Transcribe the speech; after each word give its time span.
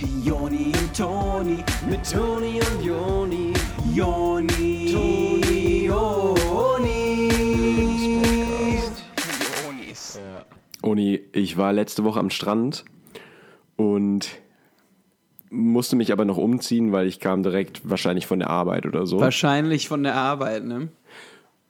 Joni 0.00 0.66
und 0.66 0.96
Toni, 0.96 1.64
mit 1.90 2.08
Toni 2.08 2.60
und 2.60 2.84
Joni, 2.84 3.52
Joni, 3.92 4.92
Toni, 4.92 5.86
Jonis. 5.86 6.20
Uni, 10.82 11.20
ich 11.32 11.56
war 11.56 11.72
letzte 11.72 12.04
Woche 12.04 12.20
am 12.20 12.30
Strand 12.30 12.84
und 13.74 14.28
musste 15.50 15.96
mich 15.96 16.12
aber 16.12 16.24
noch 16.24 16.36
umziehen, 16.36 16.92
weil 16.92 17.08
ich 17.08 17.18
kam 17.18 17.42
direkt 17.42 17.90
wahrscheinlich 17.90 18.28
von 18.28 18.38
der 18.38 18.50
Arbeit 18.50 18.86
oder 18.86 19.04
so. 19.04 19.18
Wahrscheinlich 19.18 19.88
von 19.88 20.04
der 20.04 20.14
Arbeit, 20.14 20.64
ne? 20.64 20.90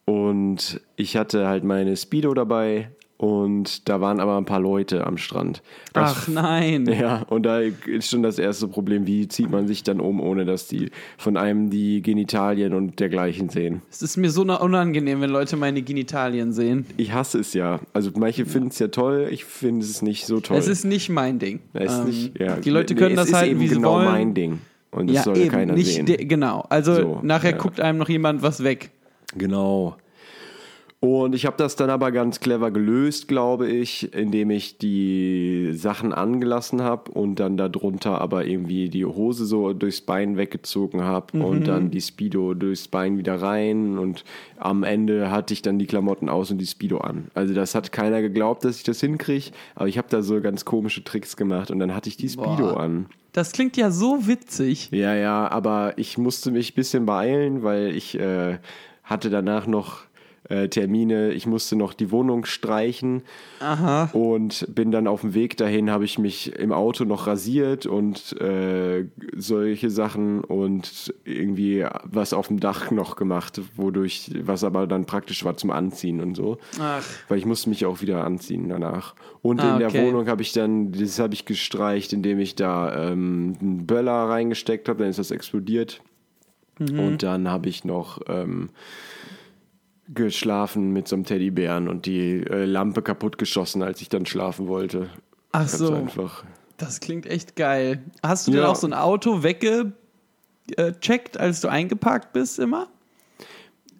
Und 0.05 0.81
ich 0.95 1.17
hatte 1.17 1.47
halt 1.47 1.63
meine 1.63 1.97
Speedo 1.97 2.35
dabei 2.35 2.91
und 3.19 3.89
da 3.89 3.99
waren 3.99 4.21
aber 4.21 4.37
ein 4.37 4.45
paar 4.45 4.61
Leute 4.61 5.05
am 5.05 5.17
Strand. 5.17 5.61
Das- 5.91 6.15
Ach 6.15 6.27
nein. 6.29 6.87
Ja, 6.99 7.23
und 7.29 7.43
da 7.43 7.59
ist 7.59 8.09
schon 8.09 8.23
das 8.23 8.39
erste 8.39 8.69
Problem, 8.69 9.05
wie 9.07 9.27
zieht 9.27 9.49
man 9.51 9.67
sich 9.67 9.83
dann 9.83 9.99
um, 9.99 10.21
ohne 10.21 10.45
dass 10.45 10.67
die 10.67 10.89
von 11.17 11.35
einem 11.35 11.69
die 11.69 12.01
Genitalien 12.01 12.73
und 12.73 12.99
dergleichen 13.01 13.49
sehen. 13.49 13.81
Es 13.91 14.01
ist 14.01 14.15
mir 14.15 14.31
so 14.31 14.43
unangenehm, 14.43 15.19
wenn 15.19 15.29
Leute 15.29 15.57
meine 15.57 15.81
Genitalien 15.81 16.53
sehen. 16.53 16.85
Ich 16.95 17.11
hasse 17.11 17.39
es 17.39 17.53
ja. 17.53 17.81
Also 17.91 18.09
manche 18.17 18.45
finden 18.45 18.69
es 18.69 18.79
ja 18.79 18.87
toll, 18.87 19.27
ich 19.31 19.43
finde 19.43 19.85
es 19.85 20.01
nicht 20.01 20.25
so 20.25 20.39
toll. 20.39 20.55
Es 20.57 20.69
ist 20.69 20.85
nicht 20.85 21.09
mein 21.09 21.39
Ding. 21.39 21.59
Es 21.73 21.91
ist 21.91 21.99
Ähm, 21.99 22.05
nicht, 22.05 22.39
ja. 22.39 22.55
Die 22.55 22.69
Leute 22.69 22.93
Nee, 22.93 22.99
können 23.01 23.17
es 23.17 23.29
das 23.29 23.33
halten, 23.41 23.59
wie 23.59 23.67
sie 23.67 23.75
genau 23.75 23.95
wollen. 23.95 24.05
mein 24.05 24.33
Ding. 24.33 24.59
Und 24.91 25.07
das 25.07 25.17
ja, 25.17 25.23
soll 25.23 25.37
eben, 25.39 25.49
keiner 25.49 25.73
nicht 25.73 25.93
sehen. 25.93 26.05
genau. 26.27 26.65
Also 26.69 26.95
So, 26.95 27.19
nachher 27.21 27.51
ja. 27.51 27.57
guckt 27.57 27.81
einem 27.81 27.97
noch 27.99 28.07
jemand 28.09 28.41
was 28.41 28.63
weg. 28.63 28.91
Genau. 29.37 29.97
Und 31.01 31.33
ich 31.33 31.45
habe 31.45 31.55
das 31.55 31.77
dann 31.77 31.89
aber 31.89 32.11
ganz 32.11 32.41
clever 32.41 32.71
gelöst, 32.71 33.29
glaube 33.29 33.69
ich, 33.69 34.13
indem 34.13 34.49
ich 34.49 34.77
die 34.79 35.69
Sachen 35.73 36.11
angelassen 36.11 36.81
habe 36.81 37.11
und 37.11 37.35
dann 37.39 37.55
darunter 37.55 38.19
aber 38.19 38.45
irgendwie 38.45 38.89
die 38.89 39.05
Hose 39.05 39.45
so 39.45 39.71
durchs 39.71 40.01
Bein 40.01 40.35
weggezogen 40.35 41.01
habe 41.03 41.37
Mhm. 41.37 41.45
und 41.45 41.67
dann 41.69 41.89
die 41.89 42.01
Speedo 42.01 42.53
durchs 42.53 42.89
Bein 42.89 43.17
wieder 43.17 43.41
rein 43.41 43.97
und 43.97 44.25
am 44.57 44.83
Ende 44.83 45.31
hatte 45.31 45.53
ich 45.53 45.61
dann 45.61 45.79
die 45.79 45.85
Klamotten 45.85 46.27
aus 46.27 46.51
und 46.51 46.57
die 46.57 46.67
Speedo 46.67 46.97
an. 46.97 47.31
Also 47.33 47.53
das 47.53 47.75
hat 47.75 47.93
keiner 47.93 48.21
geglaubt, 48.21 48.65
dass 48.65 48.75
ich 48.75 48.83
das 48.83 48.99
hinkriege, 48.99 49.51
aber 49.75 49.87
ich 49.87 49.97
habe 49.97 50.09
da 50.09 50.21
so 50.21 50.41
ganz 50.41 50.65
komische 50.65 51.05
Tricks 51.05 51.37
gemacht 51.37 51.71
und 51.71 51.79
dann 51.79 51.95
hatte 51.95 52.09
ich 52.09 52.17
die 52.17 52.27
Speedo 52.27 52.73
Boah. 52.73 52.79
an. 52.81 53.05
Das 53.31 53.53
klingt 53.53 53.77
ja 53.77 53.89
so 53.89 54.27
witzig. 54.27 54.89
Ja, 54.91 55.15
ja, 55.15 55.47
aber 55.49 55.93
ich 55.95 56.17
musste 56.17 56.51
mich 56.51 56.73
ein 56.73 56.75
bisschen 56.75 57.05
beeilen, 57.05 57.63
weil 57.63 57.95
ich 57.95 58.19
äh, 58.19 58.57
hatte 59.05 59.29
danach 59.29 59.65
noch 59.65 60.01
äh, 60.47 60.69
Termine. 60.69 61.31
Ich 61.31 61.45
musste 61.45 61.75
noch 61.75 61.93
die 61.93 62.11
Wohnung 62.11 62.45
streichen 62.45 63.23
Aha. 63.59 64.09
und 64.13 64.65
bin 64.73 64.91
dann 64.91 65.07
auf 65.07 65.21
dem 65.21 65.33
Weg 65.33 65.57
dahin, 65.57 65.89
habe 65.91 66.05
ich 66.05 66.17
mich 66.17 66.55
im 66.55 66.71
Auto 66.71 67.03
noch 67.05 67.27
rasiert 67.27 67.85
und 67.85 68.39
äh, 68.41 69.05
solche 69.35 69.89
Sachen 69.89 70.43
und 70.43 71.13
irgendwie 71.25 71.85
was 72.03 72.33
auf 72.33 72.47
dem 72.47 72.59
Dach 72.59 72.91
noch 72.91 73.15
gemacht, 73.15 73.61
wodurch, 73.75 74.31
was 74.43 74.63
aber 74.63 74.87
dann 74.87 75.05
praktisch 75.05 75.43
war 75.43 75.57
zum 75.57 75.71
Anziehen 75.71 76.21
und 76.21 76.35
so. 76.35 76.57
Ach. 76.79 77.03
Weil 77.27 77.37
ich 77.37 77.45
musste 77.45 77.69
mich 77.69 77.85
auch 77.85 78.01
wieder 78.01 78.23
anziehen 78.23 78.69
danach. 78.69 79.15
Und 79.41 79.61
Ah, 79.61 79.77
in 79.77 79.83
okay. 79.83 79.97
der 79.97 80.05
Wohnung 80.05 80.27
habe 80.27 80.41
ich 80.41 80.53
dann, 80.53 80.91
das 80.91 81.19
habe 81.19 81.33
ich 81.33 81.45
gestreicht, 81.45 82.13
indem 82.13 82.39
ich 82.39 82.55
da 82.55 83.11
ähm, 83.11 83.55
einen 83.61 83.85
Böller 83.85 84.29
reingesteckt 84.29 84.89
habe, 84.89 84.99
dann 84.99 85.09
ist 85.09 85.19
das 85.19 85.31
explodiert. 85.31 86.01
Mhm. 86.79 86.99
Und 86.99 87.23
dann 87.23 87.49
habe 87.49 87.69
ich 87.69 87.83
noch 87.83 88.21
ähm, 88.27 88.69
geschlafen 90.13 90.91
mit 90.91 91.07
so 91.07 91.15
einem 91.15 91.25
Teddybären 91.25 91.87
und 91.87 92.05
die 92.05 92.37
äh, 92.43 92.65
Lampe 92.65 93.01
kaputt 93.01 93.37
geschossen, 93.37 93.81
als 93.83 94.01
ich 94.01 94.09
dann 94.09 94.25
schlafen 94.25 94.67
wollte. 94.67 95.09
Ach 95.51 95.59
Ganz 95.61 95.77
so. 95.77 95.93
einfach. 95.93 96.43
Das 96.77 96.99
klingt 96.99 97.25
echt 97.25 97.55
geil. 97.55 98.01
Hast 98.23 98.47
du 98.47 98.51
denn 98.51 98.61
Ja. 98.61 98.67
auch 98.69 98.75
so 98.75 98.87
ein 98.87 98.93
Auto 98.93 99.43
weggecheckt, 99.43 101.37
als 101.39 101.61
du 101.61 101.67
eingeparkt 101.67 102.33
bist 102.33 102.59
immer? 102.59 102.87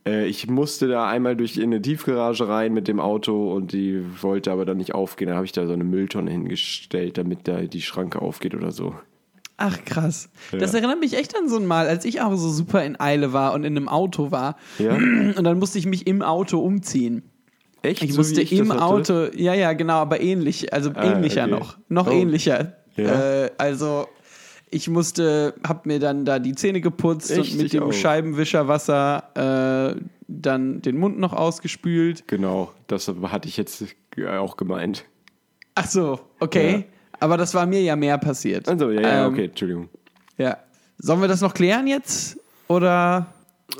Äh, 0.05 0.27
ich 0.27 0.47
musste 0.49 0.87
da 0.87 1.07
einmal 1.07 1.35
durch 1.35 1.57
in 1.57 1.63
eine 1.65 1.81
Tiefgarage 1.81 2.47
rein 2.47 2.73
mit 2.73 2.87
dem 2.87 2.99
Auto 2.99 3.53
und 3.53 3.73
die 3.73 4.01
wollte 4.21 4.51
aber 4.51 4.65
dann 4.65 4.77
nicht 4.77 4.95
aufgehen. 4.95 5.27
Da 5.29 5.35
habe 5.35 5.45
ich 5.45 5.51
da 5.51 5.67
so 5.67 5.73
eine 5.73 5.83
Mülltonne 5.83 6.31
hingestellt, 6.31 7.17
damit 7.17 7.47
da 7.47 7.61
die 7.61 7.81
Schranke 7.81 8.21
aufgeht 8.21 8.55
oder 8.55 8.71
so. 8.71 8.95
Ach 9.61 9.83
krass. 9.83 10.29
Das 10.51 10.71
Ja. 10.71 10.79
erinnert 10.79 10.99
mich 11.01 11.17
echt 11.17 11.35
an 11.37 11.49
so 11.49 11.57
ein 11.57 11.65
Mal, 11.65 11.87
als 11.87 12.05
ich 12.05 12.21
auch 12.21 12.33
so 12.35 12.49
super 12.49 12.83
in 12.85 12.97
Eile 12.99 13.33
war 13.33 13.53
und 13.53 13.65
in 13.65 13.75
einem 13.75 13.89
Auto 13.89 14.31
war. 14.31 14.55
Ja? 14.77 14.95
Und 14.95 15.43
dann 15.43 15.59
musste 15.59 15.77
ich 15.79 15.85
mich 15.85 16.07
im 16.07 16.21
Auto 16.21 16.59
umziehen. 16.59 17.23
Echt? 17.81 18.01
Ich 18.03 18.11
So 18.13 18.17
musste 18.19 18.41
ich 18.41 18.53
im? 18.53 18.71
Auto, 18.71 19.25
ja, 19.35 19.53
ja, 19.53 19.73
genau, 19.73 19.95
aber 19.95 20.21
ähnlich, 20.21 20.71
also 20.73 20.91
Ah, 20.95 21.11
ähnlicher 21.11 21.43
okay. 21.43 21.51
noch. 21.51 21.77
Noch 21.89 22.07
Oh. 22.07 22.11
ähnlicher. 22.11 22.73
Ja. 22.95 23.45
Äh, 23.45 23.51
also 23.57 24.07
ich 24.71 24.87
musste, 24.89 25.55
hab 25.67 25.85
mir 25.85 25.99
dann 25.99 26.23
da 26.25 26.39
die 26.39 26.55
Zähne 26.55 26.79
geputzt 26.79 27.31
Echt? 27.31 27.51
und 27.51 27.57
mit 27.57 27.65
Ich 27.67 27.71
dem 27.71 27.83
auch. 27.83 27.93
Scheibenwischerwasser 27.93 29.95
äh, 29.97 30.01
dann 30.27 30.81
den 30.81 30.97
Mund 30.97 31.19
noch 31.19 31.33
ausgespült. 31.33 32.27
Genau, 32.27 32.71
das 32.87 33.11
hatte 33.23 33.47
ich 33.47 33.57
jetzt 33.57 33.83
auch 34.39 34.57
gemeint. 34.57 35.05
Ach 35.75 35.87
so, 35.87 36.19
okay. 36.39 36.71
Ja. 36.71 36.83
Aber 37.19 37.37
das 37.37 37.53
war 37.53 37.65
mir 37.65 37.81
ja 37.81 37.95
mehr 37.95 38.17
passiert. 38.17 38.67
Also, 38.69 38.91
ja, 38.91 39.01
ja, 39.01 39.25
Ähm, 39.27 39.33
okay, 39.33 39.45
Entschuldigung. 39.45 39.89
Ja. 40.37 40.57
Sollen 40.97 41.21
wir 41.21 41.27
das 41.27 41.41
noch 41.41 41.53
klären 41.53 41.87
jetzt? 41.87 42.37
Oder 42.67 43.27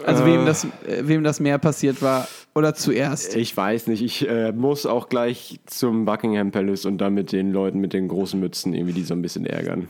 also 0.06 0.26
wem, 0.26 0.42
Äh. 0.42 0.46
das, 0.46 0.64
äh, 0.66 1.02
wem 1.04 1.24
das 1.24 1.40
mehr 1.40 1.58
passiert 1.58 2.02
war? 2.02 2.28
Oder 2.56 2.74
zuerst? 2.76 3.36
Ich 3.36 3.56
weiß 3.56 3.88
nicht, 3.88 4.02
ich 4.02 4.28
äh, 4.28 4.52
muss 4.52 4.86
auch 4.86 5.10
gleich 5.10 5.60
zum 5.66 6.06
Buckingham 6.06 6.52
Palace 6.52 6.86
und 6.86 6.98
dann 7.00 7.14
mit 7.14 7.32
den 7.32 7.52
Leuten 7.52 7.80
mit 7.80 7.94
den 7.94 8.08
großen 8.08 8.40
Mützen 8.40 8.74
irgendwie 8.74 8.94
die 8.94 9.04
so 9.04 9.14
ein 9.14 9.22
bisschen 9.22 9.46
ärgern. 9.46 9.88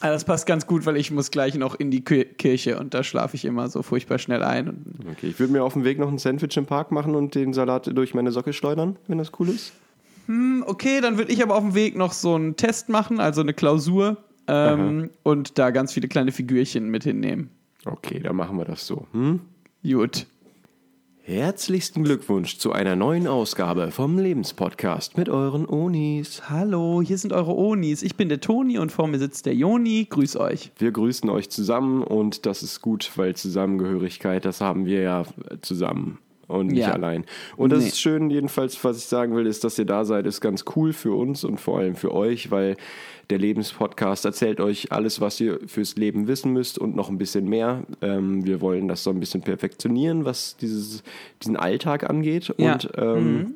Ah, 0.00 0.10
das 0.10 0.24
passt 0.24 0.46
ganz 0.46 0.66
gut, 0.66 0.86
weil 0.86 0.96
ich 0.96 1.10
muss 1.10 1.30
gleich 1.32 1.56
noch 1.56 1.74
in 1.74 1.90
die 1.90 2.04
Ki- 2.04 2.24
Kirche 2.24 2.78
und 2.78 2.94
da 2.94 3.02
schlafe 3.02 3.34
ich 3.34 3.44
immer 3.44 3.68
so 3.68 3.82
furchtbar 3.82 4.18
schnell 4.18 4.44
ein. 4.44 4.84
Okay, 5.10 5.26
ich 5.26 5.40
würde 5.40 5.52
mir 5.52 5.64
auf 5.64 5.72
dem 5.72 5.82
Weg 5.84 5.98
noch 5.98 6.08
ein 6.08 6.18
Sandwich 6.18 6.56
im 6.56 6.66
Park 6.66 6.92
machen 6.92 7.16
und 7.16 7.34
den 7.34 7.52
Salat 7.52 7.88
durch 7.96 8.14
meine 8.14 8.30
Socke 8.30 8.52
schleudern, 8.52 8.96
wenn 9.08 9.18
das 9.18 9.32
cool 9.40 9.48
ist. 9.48 9.72
Hm, 10.28 10.62
okay, 10.66 11.00
dann 11.00 11.16
würde 11.16 11.32
ich 11.32 11.42
aber 11.42 11.56
auf 11.56 11.62
dem 11.62 11.74
Weg 11.74 11.96
noch 11.96 12.12
so 12.12 12.34
einen 12.34 12.54
Test 12.56 12.90
machen, 12.90 13.18
also 13.18 13.40
eine 13.40 13.54
Klausur 13.54 14.18
ähm, 14.46 15.08
und 15.22 15.58
da 15.58 15.70
ganz 15.70 15.94
viele 15.94 16.06
kleine 16.06 16.32
Figürchen 16.32 16.90
mit 16.90 17.02
hinnehmen. 17.02 17.48
Okay, 17.86 18.20
dann 18.20 18.36
machen 18.36 18.58
wir 18.58 18.66
das 18.66 18.86
so. 18.86 19.06
Hm? 19.12 19.40
Gut. 19.82 20.26
Herzlichsten 21.22 22.04
Glückwunsch 22.04 22.58
zu 22.58 22.72
einer 22.72 22.94
neuen 22.94 23.26
Ausgabe 23.26 23.90
vom 23.90 24.18
Lebenspodcast 24.18 25.16
mit 25.16 25.30
euren 25.30 25.66
Onis. 25.66 26.50
Hallo, 26.50 27.02
hier 27.02 27.16
sind 27.16 27.32
eure 27.32 27.54
Onis. 27.54 28.02
Ich 28.02 28.16
bin 28.16 28.28
der 28.28 28.40
Toni 28.40 28.78
und 28.78 28.92
vor 28.92 29.08
mir 29.08 29.18
sitzt 29.18 29.46
der 29.46 29.54
Joni. 29.54 30.06
Grüß 30.08 30.36
euch. 30.36 30.72
Wir 30.78 30.92
grüßen 30.92 31.28
euch 31.30 31.48
zusammen 31.48 32.02
und 32.02 32.44
das 32.44 32.62
ist 32.62 32.82
gut, 32.82 33.12
weil 33.16 33.34
Zusammengehörigkeit, 33.34 34.44
das 34.44 34.60
haben 34.60 34.84
wir 34.84 35.00
ja 35.00 35.24
zusammen 35.62 36.18
und 36.48 36.68
nicht 36.68 36.80
Ja. 36.80 36.92
allein. 36.92 37.24
Und 37.56 37.70
das 37.72 37.80
Nee. 37.82 37.88
ist 37.88 38.00
schön, 38.00 38.30
jedenfalls, 38.30 38.82
was 38.84 38.98
ich 38.98 39.04
sagen 39.04 39.36
will, 39.36 39.46
ist, 39.46 39.62
dass 39.64 39.78
ihr 39.78 39.84
da 39.84 40.04
seid, 40.04 40.26
ist 40.26 40.40
ganz 40.40 40.64
cool 40.74 40.92
für 40.92 41.12
uns 41.16 41.44
und 41.44 41.58
vor 41.60 41.78
allem 41.78 41.94
für 41.94 42.12
euch, 42.12 42.50
weil 42.50 42.76
der 43.30 43.38
Lebenspodcast 43.38 44.24
erzählt 44.24 44.58
euch 44.60 44.90
alles, 44.90 45.20
was 45.20 45.38
ihr 45.40 45.60
fürs 45.66 45.96
Leben 45.96 46.26
wissen 46.28 46.52
müsst 46.52 46.78
und 46.78 46.96
noch 46.96 47.10
ein 47.10 47.18
bisschen 47.18 47.46
mehr. 47.48 47.82
Ähm, 48.00 48.44
wir 48.46 48.60
wollen 48.62 48.88
das 48.88 49.04
so 49.04 49.10
ein 49.10 49.20
bisschen 49.20 49.42
perfektionieren, 49.42 50.24
was 50.24 50.56
dieses, 50.56 51.02
diesen 51.42 51.56
Alltag 51.56 52.08
angeht. 52.08 52.52
Ja. 52.56 52.72
Und 52.72 52.88
ähm, 52.96 53.54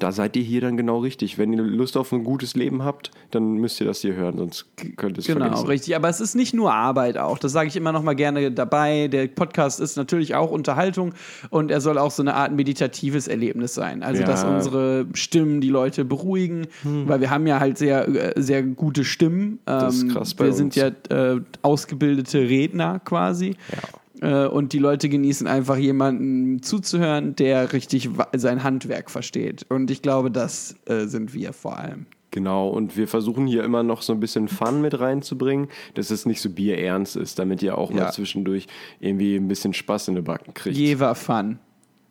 da 0.00 0.12
seid 0.12 0.36
ihr 0.36 0.42
hier 0.42 0.60
dann 0.60 0.76
genau 0.76 0.98
richtig. 0.98 1.38
Wenn 1.38 1.52
ihr 1.52 1.62
Lust 1.62 1.96
auf 1.96 2.12
ein 2.12 2.24
gutes 2.24 2.54
Leben 2.54 2.84
habt, 2.84 3.10
dann 3.30 3.54
müsst 3.54 3.80
ihr 3.80 3.86
das 3.86 4.00
hier 4.00 4.14
hören, 4.14 4.38
sonst 4.38 4.66
könnt 4.96 5.16
ihr 5.16 5.20
es 5.20 5.26
Genau, 5.26 5.46
vergessen. 5.46 5.66
richtig. 5.66 5.96
Aber 5.96 6.08
es 6.08 6.20
ist 6.20 6.34
nicht 6.34 6.54
nur 6.54 6.72
Arbeit 6.72 7.18
auch. 7.18 7.38
Das 7.38 7.52
sage 7.52 7.68
ich 7.68 7.76
immer 7.76 7.92
noch 7.92 8.02
mal 8.02 8.14
gerne 8.14 8.50
dabei. 8.52 9.08
Der 9.08 9.26
Podcast 9.28 9.80
ist 9.80 9.96
natürlich 9.96 10.34
auch 10.34 10.50
Unterhaltung 10.50 11.14
und 11.50 11.70
er 11.70 11.80
soll 11.80 11.98
auch 11.98 12.10
so 12.10 12.22
eine 12.22 12.34
Art 12.34 12.52
meditatives 12.52 13.28
Erlebnis 13.28 13.74
sein. 13.74 14.02
Also, 14.02 14.22
Ja. 14.22 14.26
dass 14.26 14.44
unsere 14.44 15.06
Stimmen 15.14 15.60
die 15.60 15.70
Leute 15.70 16.04
beruhigen, 16.04 16.66
weil 16.82 17.20
wir 17.20 17.30
haben 17.30 17.46
ja 17.46 17.60
halt 17.60 17.78
sehr, 17.78 18.08
äh, 18.36 18.40
sehr 18.40 18.62
gute 18.62 19.04
Stimmen. 19.04 19.58
Das 19.64 19.94
ist 19.96 20.02
Ähm, 20.04 20.08
krass 20.10 20.34
bei 20.34 20.46
Wir 20.46 20.52
sind 20.52 20.66
uns. 20.66 20.76
ja 20.76 20.88
äh, 21.34 21.40
ausgebildete 21.62 22.38
Redner 22.40 23.00
quasi. 23.04 23.50
Äh, 23.50 23.76
Und 24.26 24.72
die 24.72 24.78
Leute 24.78 25.08
genießen 25.08 25.46
einfach 25.46 25.76
jemanden 25.76 26.62
zuzuhören, 26.62 27.36
der 27.36 27.72
richtig 27.74 28.08
sein 28.34 28.62
Handwerk 28.62 29.10
versteht. 29.10 29.66
Und 29.68 29.90
ich 29.90 30.00
glaube, 30.00 30.30
das 30.30 30.76
äh, 30.86 31.06
sind 31.06 31.34
wir 31.34 31.52
vor 31.52 31.78
allem. 31.78 32.06
Genau, 32.30 32.68
und 32.68 32.96
wir 32.96 33.06
versuchen 33.06 33.46
hier 33.46 33.62
immer 33.64 33.82
noch 33.82 34.02
so 34.02 34.12
ein 34.12 34.20
bisschen 34.20 34.48
Fun 34.48 34.80
mit 34.80 34.98
reinzubringen, 34.98 35.68
dass 35.94 36.10
es 36.10 36.26
nicht 36.26 36.40
so 36.40 36.48
bierernst 36.50 37.16
ist, 37.16 37.38
damit 37.38 37.62
ihr 37.62 37.76
auch 37.78 37.90
Ja. 37.90 38.04
mal 38.04 38.12
zwischendurch 38.12 38.66
irgendwie 38.98 39.36
ein 39.36 39.46
bisschen 39.46 39.72
Spaß 39.74 40.08
in 40.08 40.14
den 40.16 40.24
Backen 40.24 40.54
kriegt. 40.54 40.76
Jever 40.76 41.14
Fun. 41.14 41.58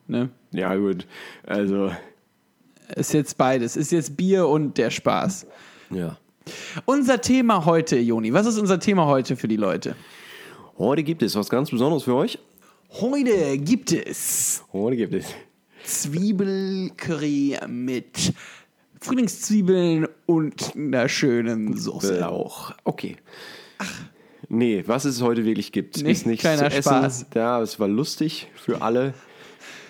Ne? 0.08 0.30
ja, 0.52 0.76
gut. 0.76 1.08
Also, 1.48 1.92
Ist 2.96 3.14
jetzt 3.14 3.38
beides. 3.38 3.76
Ist 3.76 3.92
jetzt 3.92 4.16
Bier 4.16 4.48
und 4.48 4.78
der 4.78 4.92
Spaß. 4.92 5.48
ja. 5.90 6.18
Unser 6.86 7.22
Thema 7.22 7.64
heute, 7.66 7.98
Joni. 7.98 8.34
Was 8.34 8.46
ist 8.46 8.60
unser 8.60 8.78
Thema 8.80 9.06
heute 9.06 9.38
für 9.38 9.48
die 9.48 9.56
Leute? 9.56 9.96
Heute 10.78 11.04
gibt 11.04 11.22
es 11.24 11.36
was 11.36 11.50
ganz 11.50 11.70
Besonderes 11.70 12.04
für 12.04 12.16
euch. 12.16 12.40
Heute 13.00 13.58
gibt 13.58 13.92
es 13.92 14.64
Heute 14.72 14.98
gibt 14.98 15.14
es. 15.14 15.26
Zwiebelcurry 15.84 17.58
mit 17.68 18.34
Frühlingszwiebeln 19.02 20.08
und 20.26 20.76
einer 20.76 21.10
schönen 21.10 21.76
Soße. 21.78 22.20
Lauch. 22.20 22.74
Okay. 22.84 23.18
Nee, 24.50 24.84
was 24.88 25.06
es 25.06 25.22
heute 25.22 25.46
wirklich 25.46 25.72
gibt, 25.72 26.02
Nee, 26.02 26.12
ist 26.12 26.26
nichts 26.26 26.44
zu 26.44 26.50
essen. 26.66 26.82
Spaß. 26.82 27.26
Ja, 27.36 27.62
es 27.62 27.80
war 27.80 27.88
lustig 27.88 28.48
für 28.56 28.82
alle. 28.82 29.14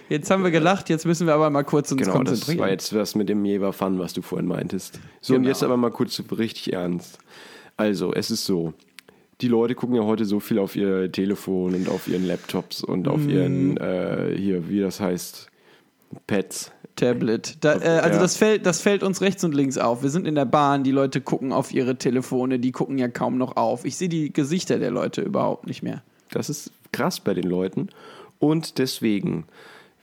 Jetzt 0.09 0.29
haben 0.31 0.43
wir 0.43 0.51
gelacht, 0.51 0.89
jetzt 0.89 1.05
müssen 1.05 1.27
wir 1.27 1.33
aber 1.33 1.49
mal 1.49 1.63
kurz 1.63 1.91
uns 1.91 2.01
Genau, 2.01 2.11
das 2.13 2.17
konzentrieren. 2.29 2.59
war 2.59 2.69
jetzt 2.69 2.93
was 2.95 3.15
mit 3.15 3.29
dem 3.29 3.43
Jever 3.45 3.71
Fun, 3.73 3.99
was 3.99 4.13
du 4.13 4.21
vorhin 4.21 4.47
meintest. 4.47 4.99
So, 5.21 5.33
und 5.35 5.41
Genau. 5.43 5.49
jetzt 5.49 5.63
aber 5.63 5.77
mal 5.77 5.91
kurz 5.91 6.21
richtig 6.37 6.73
ernst. 6.73 7.19
Also, 7.77 8.13
es 8.13 8.31
ist 8.31 8.45
so. 8.45 8.73
Die 9.41 9.47
Leute 9.47 9.75
gucken 9.75 9.95
ja 9.95 10.03
heute 10.03 10.25
so 10.25 10.39
viel 10.39 10.59
auf 10.59 10.75
ihr 10.75 11.11
Telefon 11.11 11.73
und 11.75 11.89
auf 11.89 12.07
ihren 12.07 12.25
Laptops 12.25 12.83
und 12.83 13.07
auf 13.07 13.27
ihren, 13.27 13.77
äh, 13.77 14.35
hier, 14.37 14.69
wie 14.69 14.79
das 14.79 14.99
heißt, 14.99 15.47
Pads. 16.27 16.71
Tablet. 16.95 17.57
Da, 17.61 17.73
äh, 17.81 17.87
also 18.01 18.17
Ja. 18.17 18.21
das, 18.21 18.37
fällt, 18.37 18.65
das 18.67 18.79
fällt 18.81 19.01
uns 19.01 19.21
rechts 19.21 19.43
und 19.43 19.55
links 19.55 19.79
auf. 19.79 20.03
Wir 20.03 20.11
sind 20.11 20.27
in 20.27 20.35
der 20.35 20.45
Bahn, 20.45 20.83
die 20.83 20.91
Leute 20.91 21.21
gucken 21.21 21.51
auf 21.51 21.73
ihre 21.73 21.95
Telefone, 21.97 22.59
die 22.59 22.71
gucken 22.71 22.99
ja 22.99 23.07
kaum 23.07 23.37
noch 23.39 23.57
auf. 23.57 23.83
Ich 23.83 23.97
sehe 23.97 24.09
die 24.09 24.31
Gesichter 24.31 24.77
der 24.77 24.91
Leute 24.91 25.21
überhaupt 25.21 25.65
nicht 25.65 25.81
mehr. 25.81 26.03
Das 26.29 26.49
ist 26.49 26.71
krass 26.91 27.19
bei 27.19 27.33
den 27.33 27.49
Leuten. 27.49 27.89
Und 28.37 28.77
deswegen, 28.77 29.45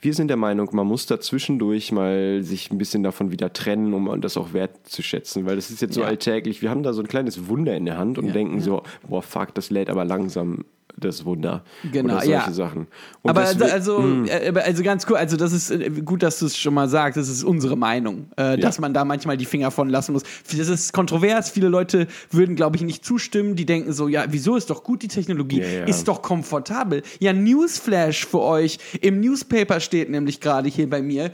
wir 0.02 0.14
sind 0.14 0.29
der 0.29 0.37
Meinung, 0.37 0.69
man 0.73 0.87
muss 0.87 1.06
da 1.06 1.20
zwischendurch 1.20 1.93
mal 1.93 2.43
sich 2.43 2.70
ein 2.70 2.79
bisschen 2.79 3.02
davon 3.02 3.31
wieder 3.31 3.52
trennen, 3.52 3.93
um 3.93 4.20
das 4.20 4.37
auch 4.37 4.52
wertzuschätzen. 4.55 5.44
Weil 5.47 5.56
das 5.56 5.70
ist 5.70 5.82
jetzt 5.82 5.94
so 5.94 6.00
Ja. 6.00 6.06
alltäglich. 6.06 6.62
Wir 6.62 6.70
haben 6.70 6.82
da 6.82 6.93
so 6.93 7.02
ein 7.02 7.08
kleines 7.08 7.49
Wunder 7.49 7.76
in 7.76 7.85
der 7.85 7.99
Hand 7.99 8.17
und 8.19 8.26
Ja, 8.26 8.32
denken 8.32 8.61
so, 8.61 8.82
boah, 9.08 9.23
fuck, 9.23 9.55
das 9.55 9.70
lädt 9.70 9.91
aber 9.91 10.05
langsam 10.05 10.64
das 11.05 11.25
Wunder. 11.25 11.64
Genau, 11.91 12.14
Oder 12.14 12.23
solche 12.23 12.31
ja. 12.31 12.52
Sachen. 12.52 12.87
Und 13.23 13.31
Aber 13.31 13.41
also, 13.41 13.64
also, 13.64 14.25
äh, 14.26 14.49
aber 14.49 14.64
also 14.64 14.82
ganz 14.82 15.06
cool, 15.08 15.17
also 15.17 15.37
das 15.37 15.52
ist 15.52 15.70
äh, 15.70 15.91
gut, 15.91 16.23
dass 16.23 16.38
du 16.38 16.47
es 16.47 16.56
schon 16.56 16.75
mal 16.75 16.88
sagst, 16.88 17.17
das 17.17 17.29
ist 17.29 17.44
unsere 17.44 17.76
Meinung, 17.76 18.31
äh, 18.37 18.56
dass 18.58 18.79
man 18.79 18.94
da 18.94 19.05
manchmal 19.05 19.37
die 19.37 19.44
Finger 19.44 19.70
von 19.70 19.88
lassen 19.88 20.12
muss. 20.12 20.23
Das 20.56 20.69
ist 20.69 20.93
kontrovers, 20.93 21.50
viele 21.50 21.69
Leute 21.69 22.06
würden, 22.31 22.56
glaube 22.56 22.76
ich, 22.76 22.82
nicht 22.82 23.05
zustimmen, 23.05 23.56
die 23.56 23.67
denken 23.67 23.93
so, 23.93 24.08
ja, 24.08 24.25
wieso 24.29 24.56
ist 24.56 24.70
doch 24.70 24.85
gut 24.85 25.02
die 25.02 25.08
Technologie, 25.08 25.61
Ja, 25.61 25.69
ja. 25.69 25.85
ist 25.85 26.08
doch 26.08 26.23
komfortabel. 26.23 27.03
Ja, 27.19 27.32
Newsflash 27.32 28.26
für 28.26 28.41
euch, 28.41 28.79
im 29.00 29.20
Newspaper 29.20 29.81
steht 29.81 30.11
nämlich 30.11 30.41
gerade 30.41 30.69
hier 30.69 30.88
bei 30.88 31.03
mir, 31.03 31.31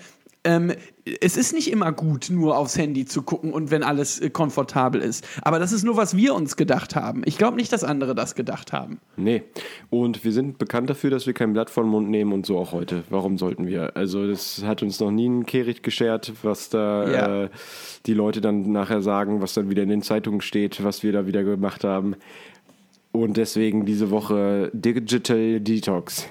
ähm, 0.46 0.72
es 1.20 1.36
ist 1.36 1.52
nicht 1.52 1.70
immer 1.70 1.92
gut, 1.92 2.28
nur 2.30 2.56
aufs 2.56 2.78
Handy 2.78 3.04
zu 3.04 3.22
gucken 3.22 3.52
und 3.52 3.70
wenn 3.70 3.82
alles 3.82 4.20
äh, 4.20 4.30
komfortabel 4.30 5.00
ist. 5.02 5.26
Aber 5.42 5.58
das 5.58 5.72
ist 5.72 5.84
nur, 5.84 5.96
was 5.96 6.16
wir 6.16 6.34
uns 6.34 6.56
gedacht 6.56 6.96
haben. 6.96 7.22
Ich 7.26 7.36
glaube 7.38 7.56
nicht, 7.56 7.72
dass 7.72 7.84
andere 7.84 8.14
das 8.14 8.34
gedacht 8.34 8.72
haben. 8.72 8.98
Nee. 9.16 9.42
Und 9.90 10.24
wir 10.24 10.32
sind 10.32 10.58
bekannt 10.58 10.88
dafür, 10.88 11.10
dass 11.10 11.26
wir 11.26 11.34
kein 11.34 11.52
Blatt 11.52 11.68
vor 11.70 11.84
den 11.84 11.90
Mund 11.90 12.08
nehmen 12.08 12.32
und 12.32 12.46
so 12.46 12.58
auch 12.58 12.72
heute. 12.72 13.02
Warum 13.10 13.38
sollten 13.38 13.66
wir? 13.66 13.96
Also, 13.96 14.26
das 14.26 14.62
hat 14.64 14.82
uns 14.82 14.98
noch 15.00 15.10
nie 15.10 15.28
ein 15.28 15.46
Kehricht 15.46 15.82
geschert, 15.82 16.32
was 16.42 16.70
da 16.70 17.10
Ja. 17.10 17.42
äh, 17.44 17.48
die 18.06 18.14
Leute 18.14 18.40
dann 18.40 18.72
nachher 18.72 19.02
sagen, 19.02 19.40
was 19.42 19.54
dann 19.54 19.68
wieder 19.70 19.82
in 19.82 19.88
den 19.88 20.02
Zeitungen 20.02 20.40
steht, 20.40 20.82
was 20.82 21.02
wir 21.02 21.12
da 21.12 21.26
wieder 21.26 21.44
gemacht 21.44 21.84
haben. 21.84 22.14
Und 23.12 23.36
deswegen 23.36 23.86
diese 23.86 24.10
Woche 24.10 24.70
Digital 24.74 25.60
Detox. 25.60 26.26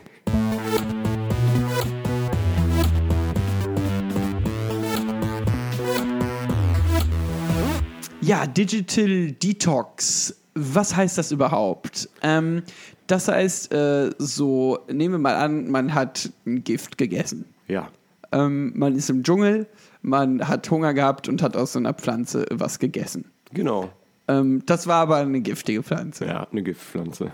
Ja, 8.26 8.48
Digital 8.48 9.32
Detox. 9.34 10.36
Was 10.56 10.96
heißt 10.96 11.18
das 11.18 11.32
überhaupt? 11.32 12.10
Ähm, 12.24 12.64
das 13.08 13.28
heißt, 13.28 13.72
äh, 13.74 14.12
so, 14.18 14.80
nehmen 14.92 15.16
wir 15.16 15.20
mal 15.20 15.36
an, 15.36 15.70
man 15.70 15.94
hat 15.94 16.32
ein 16.46 16.64
Gift 16.64 16.98
gegessen. 16.98 17.46
Ja. 17.68 17.90
Ähm, 18.32 18.72
man 18.76 18.96
ist 18.96 19.10
im 19.10 19.22
Dschungel, 19.24 19.68
man 20.02 20.48
hat 20.48 20.70
Hunger 20.72 20.94
gehabt 20.94 21.28
und 21.30 21.42
hat 21.44 21.56
aus 21.56 21.74
so 21.74 21.80
einer 21.80 21.94
Pflanze 21.94 22.46
was 22.52 22.80
gegessen. 22.80 23.26
Genau. 23.54 23.90
Ähm, 24.28 24.64
das 24.66 24.88
war 24.88 25.02
aber 25.02 25.18
eine 25.18 25.42
giftige 25.42 25.84
Pflanze. 25.84 26.26
Ja, 26.26 26.48
eine 26.52 26.64
Giftpflanze. 26.64 27.32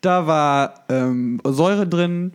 Da 0.00 0.26
war 0.28 0.84
ähm, 0.90 1.40
Säure 1.44 1.88
drin, 1.88 2.34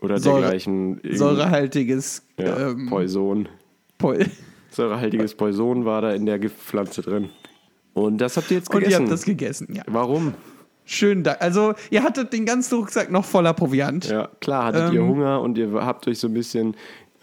Oder 0.00 0.18
Säure- 0.20 0.42
dergleichen. 0.42 1.00
säurehaltiges 1.10 2.22
Ja, 2.38 2.70
ähm, 2.70 2.86
Poison. 2.88 3.48
Pol 3.98 4.24
Säurehaltiges 4.72 5.34
Poison 5.34 5.84
war 5.84 6.02
da 6.02 6.12
in 6.12 6.26
der 6.26 6.38
Giftpflanze 6.38 7.02
drin. 7.02 7.28
Und 7.94 8.18
das 8.18 8.36
habt 8.36 8.50
ihr 8.50 8.56
jetzt 8.56 8.68
Und 8.70 8.78
gegessen. 8.80 8.90
ihr 8.92 8.98
habt 9.00 9.12
das 9.12 9.24
gegessen, 9.24 9.68
ja. 9.74 9.82
Warum? 9.86 10.34
Schönen 10.84 11.22
Dank. 11.22 11.40
Also, 11.40 11.74
ihr 11.90 12.02
hattet 12.02 12.32
den 12.32 12.44
ganzen 12.46 12.74
Rucksack 12.76 13.10
noch 13.10 13.24
voller 13.24 13.52
Proviant. 13.52 14.08
Ja, 14.08 14.28
klar 14.40 14.64
hattet 14.64 14.92
ihr 14.92 15.00
Ähm, 15.00 15.08
Hunger 15.08 15.40
und 15.40 15.56
ihr 15.58 15.70
habt 15.74 16.08
euch 16.08 16.18
so 16.18 16.26
ein 16.28 16.34
bisschen 16.34 16.74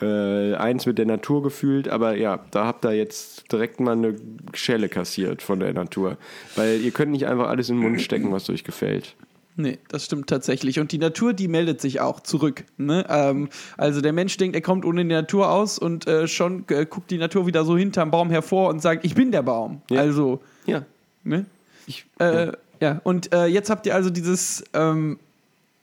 äh, 0.01 0.54
eins 0.56 0.86
mit 0.86 0.98
der 0.98 1.06
Natur 1.06 1.44
gefühlt, 1.44 1.90
aber 1.90 2.16
ja, 2.16 2.40
da 2.51 2.66
habt 2.66 2.86
ihr 2.86 2.94
jetzt 2.94 3.52
direkt 3.52 3.81
mal 3.81 3.94
eine 3.94 4.16
Schelle 4.54 4.88
kassiert 4.88 5.42
von 5.42 5.60
der 5.60 5.74
Natur. 5.74 6.18
Weil 6.56 6.80
ihr 6.80 6.92
könnt 6.92 7.12
nicht 7.12 7.28
einfach 7.28 7.50
alles 7.50 7.69
in 7.69 7.75
den 7.75 7.84
Mund 7.84 8.02
stecken, 8.02 8.31
was 8.31 8.50
euch 8.50 8.63
gefällt. 8.63 9.16
Nee, 9.61 9.77
das 9.89 10.06
stimmt 10.06 10.27
tatsächlich. 10.29 10.79
Und 10.79 10.94
die 10.94 10.97
Natur, 11.00 11.33
die 11.33 11.50
meldet 11.50 11.81
sich 11.81 12.00
auch 12.00 12.21
zurück. 12.21 12.63
Ne? 12.77 13.06
Ähm, 13.09 13.50
also 13.75 14.00
der 14.00 14.13
Mensch 14.13 14.38
denkt, 14.38 14.56
er 14.56 14.61
kommt 14.61 14.85
ohne 14.85 15.01
die 15.03 15.09
Natur 15.13 15.51
aus 15.51 15.77
und 15.77 16.07
äh, 16.07 16.29
schon 16.29 16.63
äh, 16.69 16.85
guckt 16.85 17.11
die 17.11 17.17
Natur 17.17 17.45
wieder 17.45 17.65
so 17.65 17.77
hinterm 17.77 18.09
Baum 18.09 18.29
hervor 18.29 18.69
und 18.69 18.81
sagt, 18.81 19.03
ich 19.03 19.15
bin 19.15 19.33
der 19.33 19.41
Baum. 19.41 19.81
Ja. 19.91 20.00
Also, 20.00 20.39
Ja. 20.65 20.85
ne? 21.25 21.45
Ich, 21.88 22.06
Äh, 22.19 22.53
ja. 22.79 23.01
und 23.03 23.33
äh, 23.33 23.47
jetzt 23.47 23.69
habt 23.69 23.85
ihr 23.85 23.95
also 23.95 24.09
dieses 24.09 24.63
ähm, 24.73 25.19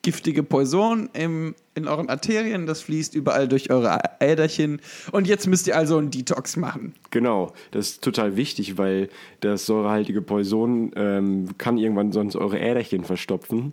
giftige 0.06 0.44
Poison 0.44 1.10
im, 1.14 1.56
in 1.74 1.88
euren 1.88 2.08
Arterien, 2.08 2.66
das 2.66 2.80
fließt 2.82 3.16
überall 3.16 3.48
durch 3.48 3.70
eure 3.70 3.98
Äderchen. 4.20 4.80
Und 5.10 5.26
jetzt 5.26 5.48
müsst 5.48 5.66
ihr 5.66 5.76
also 5.76 5.98
einen 5.98 6.12
Detox 6.12 6.56
machen. 6.56 6.94
Genau, 7.10 7.52
das 7.72 7.88
ist 7.88 8.04
total 8.04 8.36
wichtig, 8.36 8.78
weil 8.78 9.08
das 9.40 9.66
säurehaltige 9.66 10.22
Poison 10.22 10.92
ähm, 10.94 11.58
kann 11.58 11.76
irgendwann 11.76 12.12
sonst 12.12 12.36
eure 12.36 12.60
Äderchen 12.60 13.02
verstopfen. 13.02 13.72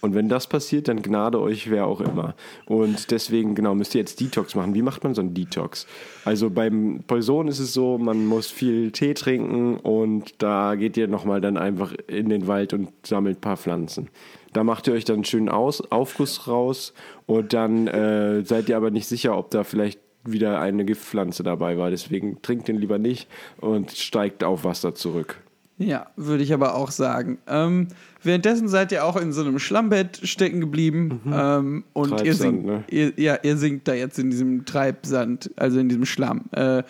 Und 0.00 0.14
wenn 0.14 0.28
das 0.28 0.46
passiert, 0.46 0.86
dann 0.86 1.02
gnade 1.02 1.40
euch 1.40 1.68
wer 1.72 1.88
auch 1.88 2.00
immer. 2.00 2.36
Und 2.66 3.10
deswegen, 3.10 3.56
genau, 3.56 3.74
müsst 3.74 3.96
ihr 3.96 3.98
jetzt 3.98 4.20
Detox 4.20 4.54
machen. 4.54 4.74
Wie 4.74 4.82
macht 4.82 5.02
man 5.02 5.12
so 5.12 5.22
einen 5.22 5.34
Detox? 5.34 5.88
Also 6.24 6.50
beim 6.50 7.00
Poison 7.08 7.48
ist 7.48 7.58
es 7.58 7.72
so, 7.72 7.98
man 7.98 8.26
muss 8.26 8.46
viel 8.46 8.92
Tee 8.92 9.14
trinken 9.14 9.78
und 9.78 10.40
da 10.40 10.76
geht 10.76 10.96
ihr 10.96 11.08
nochmal 11.08 11.40
dann 11.40 11.56
einfach 11.56 11.92
in 12.06 12.28
den 12.28 12.46
Wald 12.46 12.74
und 12.74 12.90
sammelt 13.04 13.38
ein 13.38 13.40
paar 13.40 13.56
Pflanzen. 13.56 14.08
Da 14.56 14.64
macht 14.64 14.86
ihr 14.86 14.94
euch 14.94 15.04
dann 15.04 15.16
einen 15.16 15.24
schönen 15.26 15.50
Aus 15.50 15.82
Aufguss 15.90 16.48
raus 16.48 16.94
und 17.26 17.52
dann 17.52 17.88
äh, 17.88 18.42
seid 18.42 18.70
ihr 18.70 18.78
aber 18.78 18.90
nicht 18.90 19.06
sicher, 19.06 19.36
ob 19.36 19.50
da 19.50 19.64
vielleicht 19.64 20.00
wieder 20.24 20.60
eine 20.60 20.86
Giftpflanze 20.86 21.42
dabei 21.42 21.76
war. 21.76 21.90
Deswegen 21.90 22.40
trinkt 22.40 22.66
den 22.66 22.78
lieber 22.78 22.96
nicht 22.96 23.28
und 23.58 23.90
steigt 23.90 24.42
auf 24.44 24.64
Wasser 24.64 24.94
zurück. 24.94 25.36
Ja, 25.76 26.06
würde 26.16 26.42
ich 26.42 26.54
aber 26.54 26.74
auch 26.74 26.90
sagen. 26.90 27.36
Ähm, 27.46 27.88
währenddessen 28.22 28.68
seid 28.68 28.92
ihr 28.92 29.04
auch 29.04 29.16
in 29.16 29.34
so 29.34 29.42
einem 29.42 29.58
Schlammbett 29.58 30.20
stecken 30.22 30.62
geblieben 30.62 31.20
ähm, 31.30 31.84
und 31.92 32.12
ihr 32.12 32.16
Treibsand, 32.16 32.38
sinkt, 32.38 32.64
ne? 32.64 32.84
ihr, 32.88 33.12
ja, 33.16 33.38
ihr 33.42 33.58
sinkt 33.58 33.86
da 33.86 33.92
jetzt 33.92 34.18
in 34.18 34.30
diesem 34.30 34.64
Treibsand, 34.64 35.50
also 35.56 35.78
in 35.78 35.90
diesem 35.90 36.06
Schlamm. 36.06 36.46
Äh, 36.52 36.82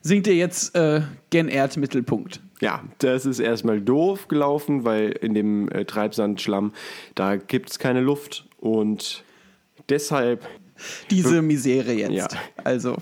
sinkt 0.00 0.26
ihr 0.26 0.36
jetzt 0.36 0.74
äh, 0.74 1.02
gen 1.28 1.48
Erdmittelpunkt. 1.48 2.40
Ja, 2.60 2.82
das 2.98 3.24
ist 3.24 3.38
erstmal 3.38 3.80
doof 3.80 4.28
gelaufen, 4.28 4.84
weil 4.84 5.10
in 5.10 5.34
dem 5.34 5.70
äh, 5.70 5.84
Treibsandschlamm, 5.84 6.72
da 7.14 7.36
gibt 7.36 7.70
es 7.70 7.78
keine 7.78 8.00
Luft 8.00 8.46
und 8.58 9.22
deshalb, 9.88 10.46
Diese 11.10 11.42
Misere 11.42 11.92
jetzt. 11.92 12.12
Ja. 12.12 12.28
Also, 12.64 12.96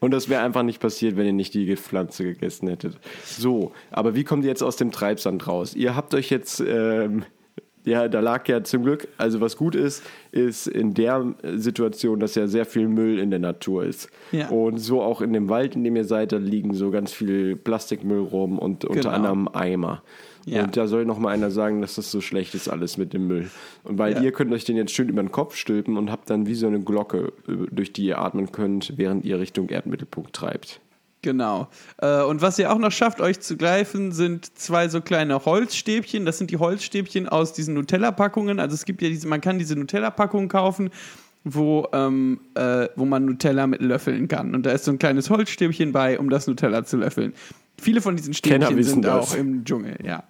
und 0.00 0.12
das 0.12 0.28
wäre 0.28 0.42
einfach 0.42 0.62
nicht 0.62 0.80
passiert, 0.80 1.16
wenn 1.16 1.26
ihr 1.26 1.32
nicht 1.32 1.54
die 1.54 1.66
Giftpflanze 1.66 2.24
gegessen 2.24 2.68
hättet. 2.68 2.98
So, 3.24 3.72
aber 3.90 4.14
wie 4.14 4.24
kommt 4.24 4.44
ihr 4.44 4.50
jetzt 4.50 4.62
aus 4.62 4.76
dem 4.76 4.92
Treibsand 4.92 5.46
raus? 5.46 5.74
Ihr 5.74 5.96
habt 5.96 6.14
euch 6.14 6.30
jetzt, 6.30 6.60
ähm, 6.60 7.24
ja, 7.88 8.08
da 8.08 8.20
lag 8.20 8.46
ja 8.48 8.62
zum 8.62 8.82
Glück, 8.84 9.08
also 9.16 9.40
was 9.40 9.56
gut 9.56 9.74
ist, 9.74 10.02
ist 10.32 10.66
in 10.66 10.94
der 10.94 11.34
Situation, 11.56 12.20
dass 12.20 12.34
ja 12.34 12.46
sehr 12.46 12.64
viel 12.66 12.88
Müll 12.88 13.18
in 13.18 13.30
der 13.30 13.38
Natur 13.40 13.84
ist. 13.84 14.08
Ja. 14.32 14.48
Und 14.48 14.78
so 14.78 15.02
auch 15.02 15.20
in 15.20 15.32
dem 15.32 15.48
Wald, 15.48 15.74
in 15.74 15.84
dem 15.84 15.96
ihr 15.96 16.04
seid, 16.04 16.32
da 16.32 16.36
liegen 16.36 16.74
so 16.74 16.90
ganz 16.90 17.12
viel 17.12 17.56
Plastikmüll 17.56 18.20
rum 18.20 18.58
und 18.58 18.84
unter 18.84 19.00
Genau. 19.02 19.14
anderem 19.14 19.48
Eimer. 19.48 20.02
Ja. 20.46 20.62
Und 20.64 20.76
da 20.76 20.86
soll 20.86 21.04
noch 21.04 21.18
mal 21.18 21.30
einer 21.30 21.50
sagen, 21.50 21.80
dass 21.82 21.96
das 21.96 22.10
so 22.10 22.20
schlecht 22.22 22.54
ist 22.54 22.68
alles 22.68 22.96
mit 22.96 23.12
dem 23.12 23.26
Müll. 23.26 23.50
Und 23.84 23.98
weil 23.98 24.14
Ja. 24.14 24.20
ihr 24.22 24.32
könnt 24.32 24.52
euch 24.52 24.64
den 24.64 24.76
jetzt 24.76 24.92
schön 24.92 25.08
über 25.08 25.22
den 25.22 25.30
Kopf 25.32 25.56
stülpen 25.56 25.96
und 25.98 26.10
habt 26.10 26.30
dann 26.30 26.46
wie 26.46 26.54
so 26.54 26.66
eine 26.66 26.80
Glocke, 26.80 27.32
äh, 27.48 27.52
durch 27.70 27.92
die 27.92 28.04
ihr 28.06 28.18
atmen 28.18 28.50
könnt, 28.52 28.94
während 28.96 29.24
ihr 29.26 29.38
Richtung 29.40 29.68
Erdmittelpunkt 29.68 30.32
treibt. 30.32 30.80
Genau. 31.22 31.68
Äh, 31.98 32.22
und 32.22 32.42
was 32.42 32.58
ihr 32.58 32.72
auch 32.72 32.78
noch 32.78 32.92
schafft, 32.92 33.20
euch 33.20 33.40
zu 33.40 33.56
greifen, 33.56 34.12
sind 34.12 34.58
zwei 34.58 34.88
so 34.88 35.00
kleine 35.00 35.44
Holzstäbchen. 35.44 36.24
Das 36.24 36.38
sind 36.38 36.50
die 36.50 36.58
Holzstäbchen 36.58 37.28
aus 37.28 37.52
diesen 37.52 37.74
Nutella-Packungen. 37.74 38.60
Also 38.60 38.74
es 38.74 38.84
gibt 38.84 39.02
ja 39.02 39.08
diese, 39.08 39.28
man 39.28 39.40
kann 39.40 39.58
diese 39.58 39.76
Nutella-Packungen 39.76 40.48
kaufen, 40.48 40.90
wo, 41.44 41.88
ähm, 41.92 42.40
äh, 42.54 42.88
wo 42.96 43.04
man 43.04 43.24
Nutella 43.24 43.66
mit 43.66 43.80
löffeln 43.80 44.28
kann. 44.28 44.54
Und 44.54 44.66
da 44.66 44.72
ist 44.72 44.84
so 44.84 44.92
ein 44.92 44.98
kleines 44.98 45.30
Holzstäbchen 45.30 45.92
bei, 45.92 46.18
um 46.18 46.30
das 46.30 46.46
Nutella 46.46 46.84
zu 46.84 46.96
löffeln. 46.96 47.32
Viele 47.80 48.00
von 48.00 48.16
diesen 48.16 48.34
Stäbchen 48.34 48.82
sind 48.82 49.04
das. 49.04 49.32
auch 49.32 49.36
im 49.36 49.64
Dschungel, 49.64 49.96
ja. 50.04 50.24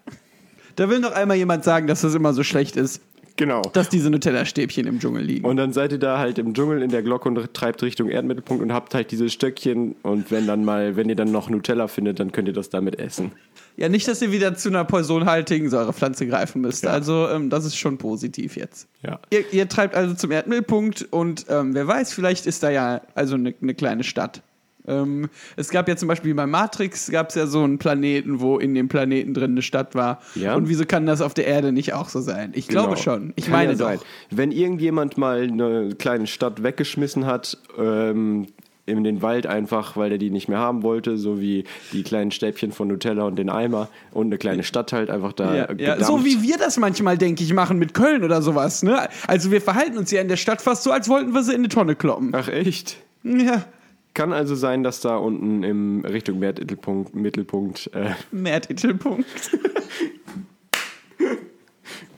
Da 0.77 0.89
will 0.89 1.01
noch 1.01 1.13
einmal 1.13 1.37
jemand 1.37 1.65
sagen, 1.65 1.89
dass 1.89 2.03
das 2.03 2.15
immer 2.15 2.33
so 2.33 2.45
schlecht 2.45 2.77
ist. 2.77 3.01
Genau. 3.39 3.63
dass 3.73 3.89
diese 3.89 4.11
Nutella-Stäbchen 4.11 4.87
im 4.87 4.99
Dschungel 4.99 5.23
liegen. 5.23 5.47
Und 5.47 5.57
dann 5.57 5.73
seid 5.73 5.93
ihr 5.93 5.99
da 5.99 6.19
halt 6.19 6.39
im 6.39 6.53
Dschungel 6.55 6.83
in 6.83 6.91
der 6.91 7.03
Glocke 7.03 7.29
und 7.29 7.55
treibt 7.55 7.83
Richtung 7.83 8.11
Erdmittelpunkt 8.11 8.63
und 8.63 8.73
habt 8.73 8.95
halt 8.95 9.11
diese 9.13 9.31
Stöckchen 9.31 9.95
und 10.03 10.31
wenn 10.31 10.47
dann 10.47 10.65
mal, 10.65 10.97
wenn 10.97 11.09
ihr 11.09 11.15
dann 11.15 11.31
noch 11.31 11.49
Nutella 11.49 11.87
findet, 11.87 12.21
dann 12.21 12.33
könnt 12.33 12.49
ihr 12.49 12.55
das 12.55 12.69
damit 12.69 12.99
essen. 12.99 13.33
ja, 13.77 13.89
nicht, 13.89 14.09
dass 14.09 14.21
ihr 14.21 14.33
wieder 14.33 14.57
zu 14.57 14.69
einer 14.69 14.85
poisonhaltigen 14.85 15.71
Säurepflanze 15.71 16.27
greifen 16.27 16.61
müsst. 16.63 16.83
Ja. 16.83 16.91
Also, 16.91 17.29
ähm, 17.29 17.49
das 17.49 17.65
ist 17.65 17.77
schon 17.77 17.97
positiv 17.97 18.57
jetzt. 18.57 18.89
Ja. 19.03 19.21
Ihr, 19.31 19.45
ihr 19.53 19.69
treibt 19.69 19.95
also 19.95 20.15
zum 20.15 20.33
Erdmittelpunkt 20.33 21.07
und 21.11 21.47
ähm, 21.49 21.75
wer 21.75 21.87
weiß, 21.87 22.13
vielleicht 22.13 22.45
ist 22.47 22.65
da 22.65 22.71
ja 22.71 23.01
also 23.15 23.37
eine 23.37 23.55
ne 23.61 23.75
kleine 23.75 24.03
Stadt. 24.03 24.43
Ähm, 24.89 25.29
es 25.57 25.71
gab 25.71 25.89
ja 25.89 25.97
zum 25.97 26.09
Beispiel 26.09 26.35
bei 26.35 26.47
Matrix 26.47 27.11
gab 27.11 27.29
es 27.29 27.35
ja 27.35 27.47
so 27.47 27.63
einen 27.63 27.79
Planeten, 27.79 28.41
wo 28.41 28.59
in 28.59 28.75
dem 28.75 28.89
Planeten 28.89 29.35
drin 29.35 29.53
eine 29.53 29.63
Stadt 29.63 29.95
war. 29.95 30.21
Ja. 30.35 30.55
Und 30.55 30.69
wieso 30.69 30.85
kann 30.87 31.07
das 31.07 31.21
auf 31.21 31.35
der 31.35 31.47
Erde 31.47 31.73
nicht 31.73 31.93
auch 31.95 32.09
so 32.09 32.21
sein? 32.21 32.53
Ich 32.55 32.69
glaube 32.69 32.89
Genau. 32.91 33.01
schon. 33.03 33.33
Ich 33.37 33.45
Kann 33.45 33.53
meine 33.53 33.73
ja 33.73 33.79
doch. 33.79 33.87
sein. 33.87 33.99
Wenn 34.31 34.51
irgendjemand 34.53 35.19
mal 35.19 35.43
eine 35.43 35.95
kleine 35.99 36.27
Stadt 36.27 36.63
weggeschmissen 36.63 37.27
hat, 37.27 37.59
ähm, 37.79 38.47
in 38.87 39.05
den 39.05 39.21
Wald 39.21 39.47
einfach, 39.47 39.99
weil 39.99 40.13
er 40.13 40.17
die 40.17 40.31
nicht 40.31 40.49
mehr 40.49 40.57
haben 40.61 40.83
wollte, 40.83 41.19
so 41.19 41.39
wie 41.43 41.65
die 41.93 42.03
kleinen 42.03 42.31
Stäbchen 42.31 42.73
von 42.73 42.89
Nutella 42.89 43.25
und 43.25 43.37
den 43.37 43.51
Eimer 43.51 43.89
und 44.13 44.29
eine 44.29 44.39
kleine 44.39 44.63
Stadt 44.63 44.95
halt 44.95 45.11
einfach 45.11 45.35
da 45.35 45.55
Ja, 45.55 45.73
ja. 45.75 46.03
So 46.03 46.25
wie 46.25 46.43
wir 46.43 46.57
das 46.57 46.79
manchmal, 46.79 47.19
denke 47.19 47.45
ich, 47.45 47.53
machen 47.53 47.79
mit 47.79 47.93
Köln 47.93 48.25
oder 48.25 48.41
sowas. 48.41 48.83
Ne? 48.83 49.07
Also 49.27 49.51
wir 49.51 49.61
verhalten 49.61 49.99
uns 49.99 50.11
ja 50.11 50.23
in 50.23 50.29
der 50.29 50.39
Stadt 50.39 50.63
fast 50.63 50.85
so, 50.85 50.91
als 50.91 51.07
wollten 51.11 51.33
wir 51.35 51.43
sie 51.43 51.53
in 51.53 51.59
eine 51.59 51.69
Tonne 51.69 51.97
kloppen. 51.97 52.31
Ach 52.35 52.49
echt? 52.49 52.97
Ja, 53.25 53.67
Kann 54.15 54.33
also 54.33 54.55
sein, 54.55 54.83
dass 54.83 55.01
da 55.01 55.17
unten 55.17 55.63
im 55.63 56.05
Richtung 56.05 56.39
Mittelpunkt, 56.41 57.15
Mittelpunkt 57.15 57.91
äh, 57.95 58.11
Mehrtitelpunkt. 58.33 59.27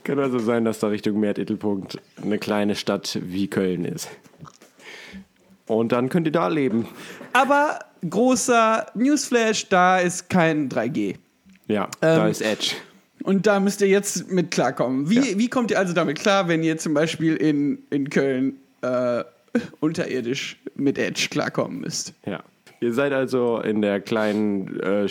kann 0.03 0.19
also 0.19 0.39
sein, 0.39 0.65
dass 0.65 0.79
da 0.79 0.87
Richtung 0.87 1.19
Mittelpunkt 1.19 1.99
eine 2.21 2.39
kleine 2.39 2.75
Stadt 2.75 3.19
wie 3.21 3.47
Köln 3.47 3.85
ist. 3.85 4.09
Und 5.67 5.91
dann 5.91 6.09
könnt 6.09 6.25
ihr 6.27 6.31
da 6.33 6.47
leben. 6.47 6.87
Aber 7.33 7.79
großer 8.09 8.87
Newsflash, 8.95 9.69
da 9.69 9.99
ist 9.99 10.29
kein 10.29 10.69
3G. 10.69 11.15
Ja, 11.67 11.87
da 12.01 12.25
Ähm, 12.25 12.31
ist 12.31 12.41
Edge. 12.41 12.71
Und 13.23 13.45
da 13.45 13.59
müsst 13.59 13.81
ihr 13.81 13.87
jetzt 13.87 14.31
mit 14.31 14.49
klarkommen. 14.51 15.09
Wie, 15.09 15.19
Ja. 15.31 15.37
wie 15.37 15.47
kommt 15.47 15.69
ihr 15.71 15.77
also 15.79 15.93
damit 15.93 16.19
klar, 16.19 16.47
wenn 16.47 16.63
ihr 16.63 16.77
zum 16.77 16.93
Beispiel 16.95 17.35
in, 17.35 17.83
in 17.91 18.09
Köln 18.09 18.57
äh, 18.81 19.23
unterirdisch 19.79 20.57
mit 20.75 20.97
Edge 20.97 21.27
klarkommen 21.29 21.81
müsst? 21.81 22.13
Ja. 22.25 22.43
Ihr 22.79 22.93
seid 22.93 23.13
also 23.13 23.59
in 23.59 23.81
der 23.81 24.01
kleinen 24.01 24.79
äh, 24.79 25.07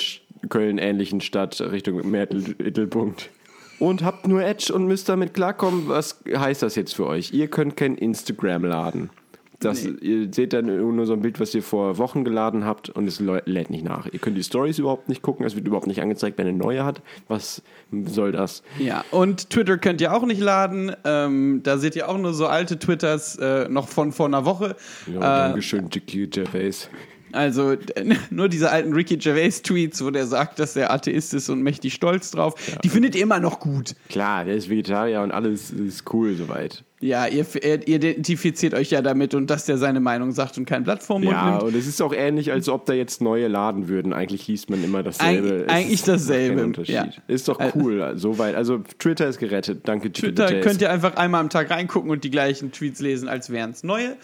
Köln-ähnlichen 0.48 1.20
Stadt 1.20 1.60
Richtung 1.60 2.10
Mittelpunkt. 2.10 3.30
Und 3.78 4.02
habt 4.04 4.26
nur 4.26 4.42
Edge 4.42 4.74
und 4.74 4.86
müsst 4.86 5.08
damit 5.08 5.34
klarkommen. 5.34 5.88
Was 5.88 6.22
heißt 6.26 6.62
das 6.62 6.74
jetzt 6.74 6.94
für 6.94 7.06
euch? 7.06 7.32
Ihr 7.32 7.48
könnt 7.48 7.76
kein 7.76 7.96
Instagram 7.96 8.64
laden. 8.64 9.10
Das, 9.60 9.84
Ihr 9.84 10.28
seht 10.32 10.54
dann 10.54 10.64
nur 10.66 11.04
so 11.06 11.12
ein 11.12 11.20
Bild, 11.20 11.38
was 11.38 11.54
ihr 11.54 11.62
vor 11.62 11.98
Wochen 11.98 12.24
geladen 12.24 12.64
habt 12.64 12.88
und 12.88 13.06
es 13.06 13.20
lä- 13.20 13.42
lädt 13.44 13.68
nicht 13.68 13.84
nach. 13.84 14.06
Ihr 14.10 14.18
könnt 14.18 14.36
die 14.38 14.42
Stories 14.42 14.78
überhaupt 14.78 15.08
nicht 15.10 15.20
gucken, 15.20 15.44
es 15.44 15.54
wird 15.54 15.66
überhaupt 15.66 15.86
nicht 15.86 16.00
angezeigt, 16.00 16.38
wenn 16.38 16.46
eine 16.46 16.56
neue 16.56 16.84
hat. 16.84 17.02
Was 17.28 17.62
soll 18.06 18.32
das? 18.32 18.62
Ja, 18.78 19.04
und 19.10 19.50
Twitter 19.50 19.76
könnt 19.76 20.00
ihr 20.00 20.14
auch 20.14 20.24
nicht 20.24 20.40
laden. 20.40 20.92
Ähm, 21.04 21.60
da 21.62 21.76
seht 21.76 21.94
ihr 21.94 22.08
auch 22.08 22.16
nur 22.16 22.32
so 22.32 22.46
alte 22.46 22.78
Twitters 22.78 23.36
äh, 23.36 23.68
noch 23.68 23.88
von 23.88 24.12
vor 24.12 24.26
einer 24.26 24.46
Woche. 24.46 24.76
Ja, 25.06 25.16
äh, 25.16 25.48
Dankeschön, 25.48 25.88
Jackie 25.92 26.26
Gervais. 26.26 26.88
Also 27.32 27.76
nur 28.30 28.48
diese 28.48 28.70
alten 28.70 28.92
Ricky 28.94 29.18
Gervais 29.18 29.60
Tweets, 29.62 30.02
wo 30.04 30.10
der 30.10 30.26
sagt, 30.26 30.58
dass 30.58 30.74
er 30.74 30.90
Atheist 30.92 31.32
ist 31.34 31.48
und 31.50 31.62
mächtig 31.62 31.94
stolz 31.94 32.30
drauf, 32.30 32.54
die 32.82 32.88
findet 32.88 33.14
ihr 33.14 33.22
immer 33.22 33.38
noch 33.40 33.60
gut. 33.60 33.94
Klar, 34.08 34.46
der 34.46 34.56
ist 34.56 34.68
Vegetarier 34.70 35.20
und 35.20 35.30
alles 35.30 35.70
ist 35.70 36.12
cool 36.12 36.34
soweit. 36.34 36.82
Ja, 37.02 37.26
ihr, 37.26 37.46
ihr 37.62 37.86
identifiziert 37.86 38.74
euch 38.74 38.90
ja 38.90 39.00
damit 39.00 39.34
und 39.34 39.48
dass 39.48 39.64
der 39.64 39.78
seine 39.78 40.00
Meinung 40.00 40.32
sagt 40.32 40.58
und 40.58 40.66
kein 40.66 40.84
Blatt 40.84 41.02
vorm 41.02 41.22
Mund 41.24 41.32
Ja, 41.34 41.52
nimmt. 41.52 41.62
und 41.62 41.74
es 41.74 41.86
ist 41.86 42.02
auch 42.02 42.12
ähnlich, 42.12 42.52
als 42.52 42.68
ob 42.68 42.84
da 42.84 42.92
jetzt 42.92 43.22
neue 43.22 43.48
laden 43.48 43.88
würden. 43.88 44.12
Eigentlich 44.12 44.46
liest 44.48 44.68
man 44.68 44.84
immer 44.84 45.02
dasselbe. 45.02 45.64
Eig- 45.66 45.68
eigentlich 45.70 46.02
dasselbe, 46.02 46.82
ja. 46.84 47.08
Ist 47.26 47.48
doch 47.48 47.58
Al- 47.58 47.72
cool, 47.74 48.12
soweit. 48.16 48.54
Also 48.54 48.82
Twitter 48.98 49.26
ist 49.28 49.38
gerettet. 49.38 49.88
Danke, 49.88 50.12
Twitter 50.12 50.60
könnt 50.60 50.82
ihr 50.82 50.90
einfach 50.90 51.16
einmal 51.16 51.40
am 51.40 51.48
Tag 51.48 51.70
reingucken 51.70 52.10
und 52.10 52.22
die 52.22 52.30
gleichen 52.30 52.70
Tweets 52.70 53.00
lesen, 53.00 53.28
als 53.28 53.48
wären 53.48 53.70
es 53.70 53.82
neue. 53.82 54.10
Äh, 54.10 54.14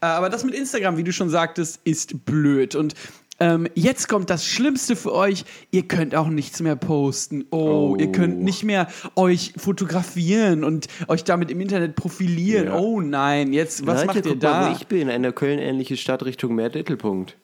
Aber 0.00 0.30
das 0.30 0.42
mit 0.42 0.54
Instagram, 0.54 0.96
wie 0.96 1.04
du 1.04 1.12
schon 1.12 1.28
sagtest, 1.28 1.80
ist 1.84 2.24
blöd. 2.24 2.74
Und 2.74 2.94
ähm, 3.40 3.66
jetzt 3.74 4.08
kommt 4.08 4.30
das 4.30 4.46
Schlimmste 4.46 4.94
für 4.94 5.12
euch. 5.12 5.44
Ihr 5.70 5.82
könnt 5.88 6.14
auch 6.14 6.28
nichts 6.28 6.60
mehr 6.60 6.76
posten. 6.76 7.44
Oh, 7.50 7.92
Oh. 7.92 7.96
ihr 7.98 8.12
könnt 8.12 8.40
nicht 8.42 8.62
mehr 8.62 8.88
euch 9.16 9.52
fotografieren 9.56 10.62
und 10.64 10.86
euch 11.08 11.24
damit 11.24 11.50
im 11.50 11.60
Internet 11.60 11.96
profilieren. 11.96 12.66
Ja. 12.68 12.76
Oh 12.78 13.00
nein, 13.00 13.52
jetzt, 13.52 13.86
was 13.86 14.04
macht 14.04 14.24
ihr 14.26 14.36
da? 14.36 14.60
Mal, 14.60 14.76
ich 14.76 14.86
bin, 14.86 15.08
eine 15.10 15.32
Köln-ähnliche 15.32 15.96
Stadt 15.96 16.24
Richtung 16.24 16.54
Mittelpunkt. 16.54 17.36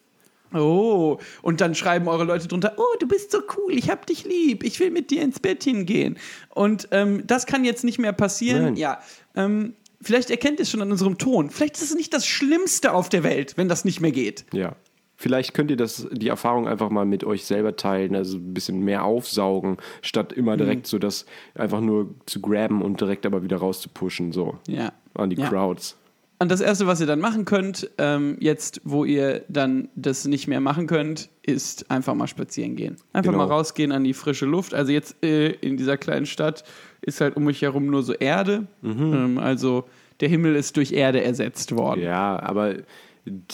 Oh, 0.55 1.19
und 1.43 1.61
dann 1.61 1.75
schreiben 1.75 2.09
eure 2.09 2.25
Leute 2.25 2.49
drunter, 2.49 2.73
oh, 2.79 2.97
du 3.01 3.07
bist 3.07 3.33
so 3.33 3.41
cool, 3.57 3.75
ich 3.75 3.91
hab 3.91 4.07
dich 4.07 4.25
lieb, 4.25 4.65
ich 4.65 4.81
will 4.81 4.91
mit 4.91 5.11
dir 5.11 5.21
ins 5.23 5.41
Bett 5.41 5.63
hingehen. 5.63 6.17
Und 6.55 6.89
ähm, 6.91 7.23
das 7.27 7.45
kann 7.45 7.65
jetzt 7.65 7.85
nicht 7.85 7.99
mehr 7.99 8.13
passieren. 8.15 8.63
Nein. 8.65 8.77
Ja, 8.77 9.01
ähm, 9.37 9.75
vielleicht 10.01 10.31
erkennt 10.31 10.59
ihr 10.59 10.63
es 10.63 10.71
schon 10.71 10.81
an 10.81 10.91
unserem 10.91 11.19
Ton. 11.19 11.51
Vielleicht 11.51 11.77
ist 11.77 11.83
es 11.91 11.95
nicht 11.95 12.15
das 12.15 12.27
Schlimmste 12.27 12.93
auf 12.95 13.11
der 13.11 13.25
Welt, 13.25 13.55
wenn 13.57 13.69
das 13.69 13.85
nicht 13.85 14.01
mehr 14.01 14.13
geht. 14.13 14.47
Ja. 14.55 14.75
Vielleicht 15.21 15.53
könnt 15.53 15.69
ihr 15.73 15.77
das, 15.77 16.07
die 16.13 16.29
Erfahrung 16.29 16.69
einfach 16.69 16.91
mal 16.91 17.05
mit 17.05 17.25
euch 17.25 17.45
selber 17.45 17.75
teilen, 17.75 18.15
also 18.15 18.37
ein 18.39 18.55
bisschen 18.55 18.85
mehr 18.85 19.03
aufsaugen, 19.05 19.77
statt 20.01 20.33
immer 20.33 20.53
Mhm. 20.55 20.59
direkt 20.59 20.87
so 20.87 21.01
das 21.01 21.27
einfach 21.57 21.81
nur 21.81 22.15
zu 22.27 22.41
graben 22.41 22.83
und 22.83 23.01
direkt 23.01 23.27
aber 23.27 23.43
wieder 23.43 23.57
rauszupushen, 23.57 24.31
so 24.31 24.59
Ja. 24.69 24.93
an 25.15 25.31
die 25.31 25.37
Ja. 25.37 25.49
Crowds. 25.49 25.97
Und 26.39 26.53
das 26.53 26.61
Erste, 26.61 26.87
was 26.87 27.01
ihr 27.01 27.09
dann 27.09 27.19
machen 27.19 27.45
könnt, 27.45 27.91
ähm, 27.99 28.37
jetzt, 28.39 28.81
wo 28.85 29.05
ihr 29.05 29.43
dann 29.49 29.89
das 29.97 30.25
nicht 30.25 30.47
mehr 30.47 30.61
machen 30.61 30.87
könnt, 30.87 31.31
ist 31.43 31.91
einfach 31.91 32.15
mal 32.15 32.29
spazieren 32.29 32.77
gehen. 32.77 32.95
Einfach 33.13 33.33
Genau. 33.33 33.45
mal 33.45 33.53
rausgehen 33.53 33.91
an 33.91 34.05
die 34.05 34.15
frische 34.15 34.47
Luft. 34.47 34.73
Also 34.73 34.93
jetzt 34.93 35.17
äh, 35.25 35.49
in 35.51 35.77
dieser 35.77 35.97
kleinen 35.97 36.27
Stadt 36.27 36.63
ist 37.03 37.21
halt 37.21 37.35
um 37.37 37.45
euch 37.49 37.61
herum 37.63 37.87
nur 37.87 38.05
so 38.05 38.13
Erde. 38.13 38.69
Mhm. 38.83 39.13
Ähm, 39.15 39.39
also 39.39 39.83
der 40.21 40.29
Himmel 40.29 40.55
ist 40.55 40.77
durch 40.77 40.93
Erde 40.93 41.25
ersetzt 41.25 41.75
worden. 41.75 42.03
Ja, 42.03 42.39
aber 42.41 42.75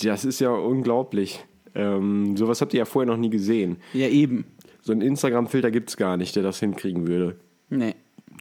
das 0.02 0.26
ist 0.26 0.40
ja 0.40 0.50
unglaublich. 0.50 1.42
Ähm, 1.74 2.36
sowas 2.36 2.60
habt 2.60 2.74
ihr 2.74 2.78
ja 2.78 2.84
vorher 2.84 3.10
noch 3.10 3.18
nie 3.18 3.30
gesehen. 3.30 3.78
Ja, 3.92 4.08
eben. 4.08 4.44
So 4.82 4.92
einen 4.92 5.00
Instagram-Filter 5.00 5.70
gibt 5.70 5.88
es 5.88 5.96
gar 5.96 6.16
nicht, 6.16 6.36
der 6.36 6.42
das 6.42 6.60
hinkriegen 6.60 7.06
würde. 7.06 7.36
Nee. 7.70 7.94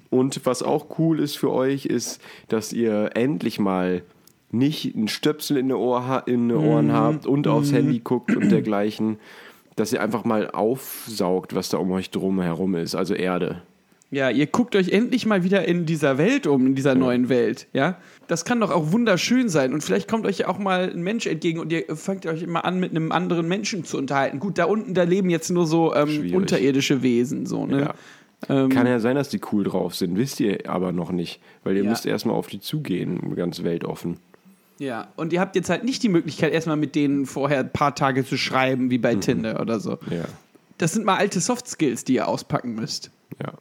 Und 0.09 0.45
was 0.45 0.61
auch 0.61 0.99
cool 0.99 1.19
ist 1.19 1.37
für 1.37 1.51
euch, 1.51 1.85
ist, 1.85 2.21
dass 2.47 2.73
ihr 2.73 3.11
endlich 3.15 3.59
mal 3.59 4.03
nicht 4.51 4.95
einen 4.95 5.07
Stöpsel 5.07 5.57
in 5.57 5.71
Ohr, 5.71 6.23
in 6.27 6.49
den 6.49 6.57
Ohren 6.57 6.91
habt 6.91 7.25
und 7.25 7.47
aufs 7.47 7.71
Handy 7.71 7.99
guckt 7.99 8.35
und 8.35 8.51
dergleichen. 8.51 9.17
Dass 9.75 9.91
ihr 9.91 10.03
einfach 10.03 10.23
mal 10.23 10.51
aufsaugt, 10.51 11.55
was 11.55 11.69
da 11.69 11.79
um 11.79 11.91
euch 11.91 12.11
drum 12.11 12.39
herum 12.39 12.75
ist, 12.75 12.93
also 12.93 13.15
Erde. 13.15 13.63
Ja, 14.13 14.29
ihr 14.29 14.45
guckt 14.47 14.75
euch 14.75 14.89
endlich 14.89 15.25
mal 15.25 15.43
wieder 15.43 15.65
in 15.67 15.85
dieser 15.85 16.17
Welt 16.17 16.45
um, 16.47 16.67
in 16.67 16.75
dieser 16.75 16.95
neuen 16.95 17.29
Welt, 17.29 17.67
ja? 17.73 17.97
Das 18.27 18.45
kann 18.45 18.59
doch 18.61 18.71
auch 18.71 18.91
wunderschön 18.91 19.49
sein 19.49 19.73
und 19.73 19.81
vielleicht 19.83 20.07
kommt 20.09 20.25
euch 20.25 20.37
ja 20.39 20.47
auch 20.47 20.59
mal 20.59 20.89
ein 20.91 21.01
Mensch 21.01 21.25
entgegen 21.25 21.59
und 21.59 21.71
ihr 21.71 21.83
fangt 21.95 22.25
euch 22.25 22.41
immer 22.43 22.63
an, 22.65 22.79
mit 22.79 22.91
einem 22.91 23.11
anderen 23.11 23.47
Menschen 23.47 23.83
zu 23.85 23.97
unterhalten. 23.97 24.39
Gut, 24.39 24.57
da 24.57 24.65
unten, 24.65 24.93
da 24.93 25.03
leben 25.03 25.29
jetzt 25.29 25.49
nur 25.49 25.65
so 25.67 25.93
ähm, 25.95 26.33
unterirdische 26.33 27.01
Wesen, 27.03 27.45
so, 27.45 27.65
ne? 27.65 27.81
Ja. 27.81 27.93
Ähm, 28.49 28.69
Kann 28.69 28.87
ja 28.87 28.99
sein, 28.99 29.15
dass 29.15 29.29
die 29.29 29.39
cool 29.51 29.63
drauf 29.63 29.95
sind, 29.95 30.17
wisst 30.17 30.39
ihr 30.41 30.69
aber 30.69 30.91
noch 30.91 31.11
nicht, 31.11 31.39
weil 31.63 31.75
ihr 31.77 31.83
Ja. 31.83 31.89
müsst 31.89 32.05
erstmal 32.05 32.35
auf 32.35 32.47
die 32.47 32.59
zugehen, 32.59 33.35
ganz 33.35 33.63
weltoffen. 33.63 34.17
ja, 34.79 35.07
und 35.15 35.31
ihr 35.33 35.39
habt 35.39 35.55
jetzt 35.55 35.69
halt 35.69 35.83
nicht 35.85 36.03
die 36.03 36.09
Möglichkeit, 36.09 36.51
erstmal 36.53 36.75
mit 36.77 36.93
denen 36.95 37.25
vorher 37.25 37.59
ein 37.61 37.71
paar 37.71 37.95
Tage 37.95 38.25
zu 38.25 38.35
schreiben, 38.37 38.89
wie 38.89 38.97
bei 38.97 39.15
Tinder 39.15 39.61
oder 39.61 39.79
so. 39.79 39.91
Ja, 40.11 40.25
Das 40.77 40.91
sind 40.93 41.05
mal 41.05 41.15
alte 41.15 41.39
Soft 41.39 41.67
Skills, 41.67 42.03
die 42.03 42.15
ihr 42.15 42.27
auspacken 42.27 42.75
müsst. 42.75 43.09
ja. 43.41 43.53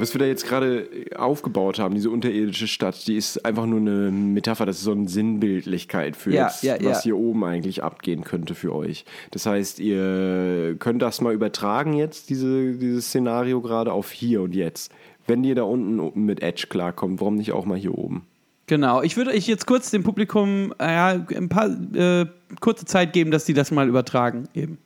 Was 0.00 0.14
wir 0.14 0.18
da 0.18 0.24
jetzt 0.24 0.46
gerade 0.46 0.88
aufgebaut 1.14 1.78
haben, 1.78 1.94
diese 1.94 2.08
unterirdische 2.08 2.66
Stadt, 2.66 3.06
die 3.06 3.16
ist 3.16 3.44
einfach 3.44 3.66
nur 3.66 3.80
eine 3.80 4.10
Metapher, 4.10 4.64
das 4.64 4.78
ist 4.78 4.84
so 4.84 4.92
eine 4.92 5.06
Sinnbildlichkeit 5.06 6.16
für 6.16 6.32
Ja, 6.32 6.46
jetzt, 6.46 6.62
ja, 6.62 6.76
was 6.76 6.80
ja. 6.80 7.02
hier 7.02 7.18
oben 7.18 7.44
eigentlich 7.44 7.82
abgehen 7.82 8.24
könnte 8.24 8.54
für 8.54 8.74
euch. 8.74 9.04
Das 9.30 9.44
heißt, 9.44 9.78
ihr 9.78 10.76
könnt 10.78 11.02
das 11.02 11.20
mal 11.20 11.34
übertragen 11.34 11.92
jetzt, 11.92 12.30
diese, 12.30 12.72
dieses 12.72 13.08
Szenario 13.08 13.60
gerade 13.60 13.92
auf 13.92 14.10
hier 14.10 14.40
und 14.40 14.54
jetzt. 14.54 14.90
Wenn 15.26 15.44
ihr 15.44 15.54
da 15.54 15.64
unten 15.64 16.24
mit 16.24 16.42
Edge 16.42 16.68
klarkommt, 16.70 17.20
warum 17.20 17.36
nicht 17.36 17.52
auch 17.52 17.66
mal 17.66 17.76
hier 17.76 17.98
oben? 17.98 18.24
Genau, 18.68 19.02
ich 19.02 19.18
würde 19.18 19.32
euch 19.32 19.46
jetzt 19.46 19.66
kurz 19.66 19.90
dem 19.90 20.02
Publikum 20.02 20.72
äh, 20.78 20.94
ja, 20.94 21.08
ein 21.08 21.50
paar 21.50 21.68
äh, 21.94 22.24
kurze 22.60 22.86
Zeit 22.86 23.12
geben, 23.12 23.32
dass 23.32 23.44
sie 23.44 23.52
das 23.52 23.70
mal 23.70 23.86
übertragen 23.86 24.48
eben. 24.54 24.78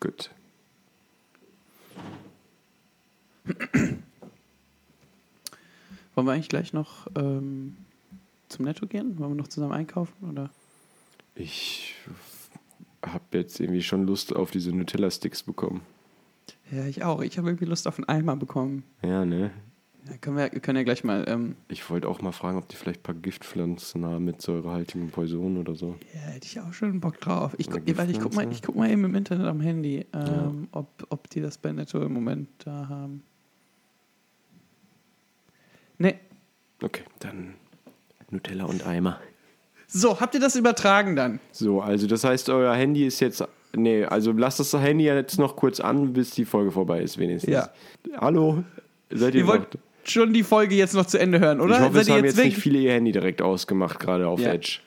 Gut. 0.00 0.30
Wollen 6.20 6.26
wir 6.26 6.32
eigentlich 6.34 6.50
gleich 6.50 6.74
noch 6.74 7.06
ähm, 7.16 7.76
zum 8.50 8.66
Netto 8.66 8.86
gehen? 8.86 9.18
Wollen 9.18 9.30
wir 9.30 9.36
noch 9.36 9.48
zusammen 9.48 9.72
einkaufen? 9.72 10.12
Oder? 10.30 10.50
Ich 11.34 11.94
habe 13.02 13.24
jetzt 13.32 13.58
irgendwie 13.58 13.80
schon 13.82 14.06
Lust 14.06 14.36
auf 14.36 14.50
diese 14.50 14.70
Nutella-Sticks 14.70 15.42
bekommen. 15.44 15.80
Ja, 16.70 16.84
ich 16.84 17.02
auch. 17.04 17.22
Ich 17.22 17.38
habe 17.38 17.48
irgendwie 17.48 17.64
Lust 17.64 17.88
auf 17.88 17.96
einen 17.96 18.06
Eimer 18.10 18.36
bekommen. 18.36 18.82
Ja, 19.02 19.24
ne? 19.24 19.50
Ja, 20.10 20.18
können 20.18 20.36
wir 20.36 20.50
können 20.50 20.76
ja 20.76 20.82
gleich 20.82 21.04
mal. 21.04 21.24
Ähm, 21.26 21.56
Ich 21.68 21.88
wollte 21.88 22.06
auch 22.06 22.20
mal 22.20 22.32
fragen, 22.32 22.58
ob 22.58 22.68
die 22.68 22.76
vielleicht 22.76 23.00
ein 23.00 23.04
paar 23.04 23.14
Giftpflanzen 23.14 24.04
haben 24.04 24.26
mit 24.26 24.42
säurehaltigen 24.42 25.08
Poison 25.10 25.56
oder 25.56 25.74
so. 25.74 25.96
ja, 26.12 26.20
hätte 26.20 26.46
ich 26.46 26.60
auch 26.60 26.74
schon 26.74 27.00
Bock 27.00 27.18
drauf. 27.18 27.54
Ich, 27.56 27.70
gu 27.70 27.78
warte, 27.96 28.12
ich 28.12 28.20
guck 28.20 28.34
mal, 28.34 28.52
ich 28.52 28.60
guck 28.60 28.76
mal 28.76 28.90
eben 28.90 29.04
im 29.06 29.14
Internet 29.14 29.46
am 29.46 29.60
Handy, 29.62 30.04
ähm, 30.12 30.68
ob, 30.72 31.06
ob 31.08 31.30
die 31.30 31.40
das 31.40 31.56
bei 31.56 31.72
Netto 31.72 32.02
im 32.02 32.12
Moment 32.12 32.50
da 32.58 32.88
haben. 32.90 33.22
Nee. 36.00 36.14
Okay, 36.82 37.02
dann 37.18 37.54
Nutella 38.30 38.64
und 38.64 38.86
Eimer. 38.86 39.20
So, 39.86 40.18
habt 40.18 40.34
ihr 40.34 40.40
das 40.40 40.56
übertragen 40.56 41.14
dann? 41.14 41.40
So, 41.52 41.82
also 41.82 42.06
das 42.06 42.24
heißt, 42.24 42.48
euer 42.48 42.74
Handy 42.74 43.06
ist 43.06 43.20
jetzt. 43.20 43.44
Nee, 43.76 44.04
also 44.04 44.32
lasst 44.32 44.58
das 44.60 44.72
Handy 44.72 45.04
jetzt 45.04 45.38
noch 45.38 45.56
kurz 45.56 45.78
an, 45.78 46.12
bis 46.14 46.30
die 46.30 46.44
Folge 46.46 46.70
vorbei 46.72 47.02
ist, 47.02 47.18
wenigstens. 47.18 47.52
Ja. 47.52 47.68
Hallo? 48.16 48.64
Seid 49.10 49.34
ihr 49.34 49.42
Ihr 49.42 49.46
wollt 49.46 49.74
noch? 49.74 49.80
schon 50.04 50.32
die 50.32 50.42
Folge 50.42 50.74
jetzt 50.74 50.94
noch 50.94 51.06
zu 51.06 51.18
Ende 51.18 51.38
hören, 51.38 51.60
oder? 51.60 51.76
Ich 51.76 51.80
hoffe, 51.82 51.92
Seid 51.94 52.02
es 52.02 52.10
haben 52.10 52.24
jetzt 52.24 52.36
jetzt 52.36 52.44
nicht 52.46 52.56
viele 52.58 52.78
ihr 52.78 52.92
Handy 52.92 53.12
direkt 53.12 53.42
ausgemacht, 53.42 54.00
gerade 54.00 54.26
auf 54.26 54.40
Ja. 54.40 54.54
Edge. 54.54 54.78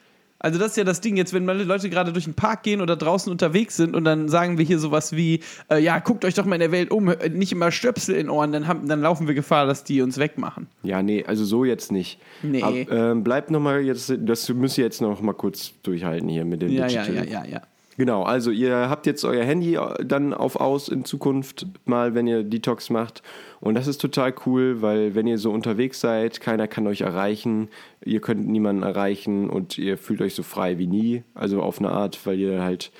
Also 0.43 0.59
das 0.59 0.71
ist 0.71 0.77
ja 0.77 0.83
das 0.83 1.00
Ding 1.00 1.15
jetzt, 1.15 1.33
wenn 1.33 1.45
meine 1.45 1.63
Leute 1.63 1.89
gerade 1.89 2.12
durch 2.12 2.25
den 2.25 2.33
Park 2.33 2.63
gehen 2.63 2.81
oder 2.81 2.97
draußen 2.97 3.31
unterwegs 3.31 3.77
sind 3.77 3.95
und 3.95 4.03
dann 4.03 4.27
sagen 4.27 4.57
wir 4.57 4.65
hier 4.65 4.77
sowas 4.77 5.15
wie, 5.15 5.39
äh, 5.71 5.81
ja, 5.81 6.00
guckt 6.00 6.25
euch 6.25 6.33
doch 6.33 6.43
mal 6.43 6.55
in 6.55 6.59
der 6.59 6.73
Welt 6.73 6.91
um, 6.91 7.07
äh, 7.07 7.29
nicht 7.29 7.53
immer 7.53 7.71
Stöpsel 7.71 8.15
in 8.15 8.29
Ohren, 8.29 8.51
dann, 8.51 8.67
haben, 8.67 8.85
dann 8.89 9.01
laufen 9.01 9.25
wir 9.25 9.35
Gefahr, 9.35 9.65
dass 9.65 9.85
die 9.85 10.01
uns 10.01 10.17
wegmachen. 10.17 10.67
Ja, 10.83 11.01
nee, 11.01 11.23
also 11.25 11.45
so 11.45 11.63
jetzt 11.63 11.93
nicht. 11.93 12.19
Nee. 12.41 12.62
Ab, 12.62 12.73
ähm, 12.91 13.23
bleibt 13.23 13.51
nochmal 13.51 13.81
jetzt, 13.83 14.13
das 14.19 14.50
müsst 14.50 14.77
ihr 14.77 14.83
jetzt 14.83 15.01
noch 15.01 15.21
mal 15.21 15.31
kurz 15.31 15.71
durchhalten 15.81 16.27
hier 16.27 16.43
mit 16.43 16.62
dem 16.62 16.71
Ja, 16.71 16.88
ja, 16.88 17.03
Digital. 17.03 17.25
ja, 17.29 17.45
ja, 17.45 17.50
ja. 17.50 17.62
Genau, 17.97 18.23
also 18.23 18.50
ihr 18.50 18.89
habt 18.89 19.05
jetzt 19.05 19.23
euer 19.23 19.43
Handy 19.43 19.75
äh, 19.75 20.03
dann 20.05 20.33
auf 20.33 20.55
aus 20.55 20.88
in 20.89 21.05
Zukunft 21.05 21.67
mal, 21.85 22.15
wenn 22.15 22.25
ihr 22.27 22.43
Detox 22.43 22.89
macht. 22.89 23.21
Und 23.59 23.75
das 23.75 23.88
ist 23.88 24.01
total 24.01 24.33
cool, 24.45 24.81
weil 24.81 25.15
wenn 25.15 25.27
ihr 25.27 25.38
so 25.38 25.51
unterwegs 25.51 26.00
seid, 26.00 26.41
keiner 26.41 26.67
kann 26.67 26.88
euch 26.88 27.01
erreichen, 27.01 27.69
ihr 28.03 28.19
könnt 28.19 28.47
niemanden 28.47 28.83
erreichen 28.83 29.50
und 29.50 29.77
ihr 29.77 29.97
fühlt 29.97 30.21
euch 30.21 30.33
so 30.35 30.43
frei 30.43 30.77
wie 30.79 30.88
nie. 30.88 31.23
Also 31.35 31.62
auf 31.62 31.79
eine 31.79 31.89
Art, 31.91 32.19
weil 32.25 32.39
ihr 32.39 32.62
halt 32.63 32.91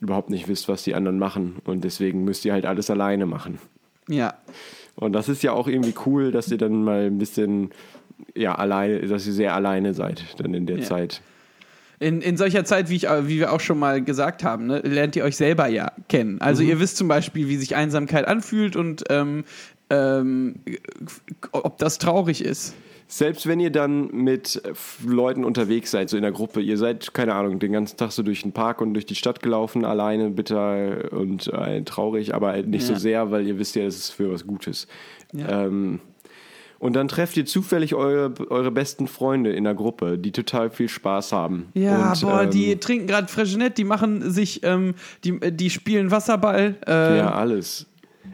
überhaupt 0.00 0.30
nicht 0.30 0.48
wisst, 0.48 0.68
was 0.68 0.82
die 0.84 0.94
anderen 0.94 1.18
machen. 1.18 1.56
Und 1.64 1.84
deswegen 1.84 2.24
müsst 2.24 2.44
ihr 2.44 2.52
halt 2.52 2.66
alles 2.66 2.90
alleine 2.90 3.26
machen. 3.26 3.58
Ja, 4.08 4.34
Und 4.96 5.12
das 5.14 5.28
ist 5.28 5.42
ja 5.42 5.52
auch 5.52 5.68
irgendwie 5.68 5.94
cool, 6.06 6.30
dass 6.32 6.50
ihr 6.50 6.58
dann 6.58 6.84
mal 6.84 7.06
ein 7.06 7.16
bisschen, 7.18 7.70
ja, 8.34 8.54
alleine, 8.54 9.00
dass 9.06 9.26
ihr 9.26 9.32
sehr 9.32 9.54
alleine 9.54 9.94
seid 9.94 10.38
dann 10.38 10.52
in 10.54 10.66
der 10.66 10.78
Ja. 10.78 10.82
Zeit. 10.84 11.22
In, 12.02 12.20
in 12.20 12.36
solcher 12.36 12.64
Zeit, 12.64 12.88
wie, 12.90 12.96
ich, 12.96 13.06
äh, 13.08 13.28
wie 13.28 13.38
wir 13.38 13.52
auch 13.52 13.60
schon 13.60 13.78
mal 13.78 14.02
gesagt 14.02 14.42
haben, 14.44 14.66
ne, 14.66 14.80
lernt 14.80 15.14
ihr 15.16 15.24
euch 15.24 15.36
selber 15.36 15.68
ja 15.68 15.92
kennen. 16.08 16.40
Also 16.40 16.62
ihr 16.62 16.80
wisst 16.80 16.96
zum 16.96 17.08
Beispiel, 17.08 17.48
wie 17.48 17.56
sich 17.56 17.76
Einsamkeit 17.76 18.26
anfühlt 18.26 18.74
und 18.76 19.04
ähm, 19.08 19.44
ähm, 19.88 20.56
ob 21.52 21.78
das 21.78 21.98
traurig 21.98 22.44
ist. 22.44 22.74
Selbst 23.08 23.46
wenn 23.46 23.60
ihr 23.60 23.68
dann 23.70 24.06
mit 24.10 24.62
Leuten 25.06 25.44
unterwegs 25.44 25.90
seid, 25.90 26.08
so 26.08 26.16
in 26.16 26.22
der 26.22 26.32
Gruppe, 26.32 26.62
ihr 26.62 26.78
seid, 26.78 27.12
keine 27.12 27.34
Ahnung, 27.34 27.58
den 27.58 27.72
ganzen 27.72 27.98
Tag 27.98 28.10
so 28.10 28.22
durch 28.22 28.40
den 28.40 28.52
Park 28.52 28.80
und 28.80 28.94
durch 28.94 29.04
die 29.04 29.14
Stadt 29.14 29.42
gelaufen, 29.42 29.84
alleine, 29.84 30.30
bitter 30.30 31.12
und 31.12 31.46
äh, 31.52 31.82
traurig, 31.82 32.34
aber 32.34 32.56
nicht 32.62 32.86
so 32.86 32.94
Ja. 32.94 32.98
sehr, 32.98 33.30
weil 33.30 33.46
ihr 33.46 33.58
wisst 33.58 33.76
ja, 33.76 33.82
es 33.84 33.96
ist 33.96 34.10
für 34.10 34.32
was 34.32 34.46
Gutes. 34.46 34.86
Ja. 35.34 35.66
Ähm, 35.66 36.00
und 36.82 36.94
dann 36.94 37.06
trefft 37.06 37.36
ihr 37.36 37.46
zufällig 37.46 37.94
eure, 37.94 38.34
eure 38.50 38.72
besten 38.72 39.06
Freunde 39.06 39.52
in 39.52 39.62
der 39.62 39.74
Gruppe, 39.74 40.18
die 40.18 40.32
total 40.32 40.68
viel 40.70 40.88
Spaß 40.88 41.30
haben. 41.30 41.68
Ja, 41.74 42.10
und, 42.12 42.20
boah, 42.22 42.42
ähm, 42.42 42.50
die 42.50 42.76
trinken 42.76 43.06
gerade 43.06 43.28
Freshenette, 43.28 43.74
die 43.76 43.84
machen 43.84 44.28
sich, 44.32 44.64
ähm, 44.64 44.94
die, 45.22 45.38
die 45.52 45.70
spielen 45.70 46.10
Wasserball. 46.10 46.74
Äh, 46.84 47.18
Ja, 47.18 47.30
alles. 47.32 47.86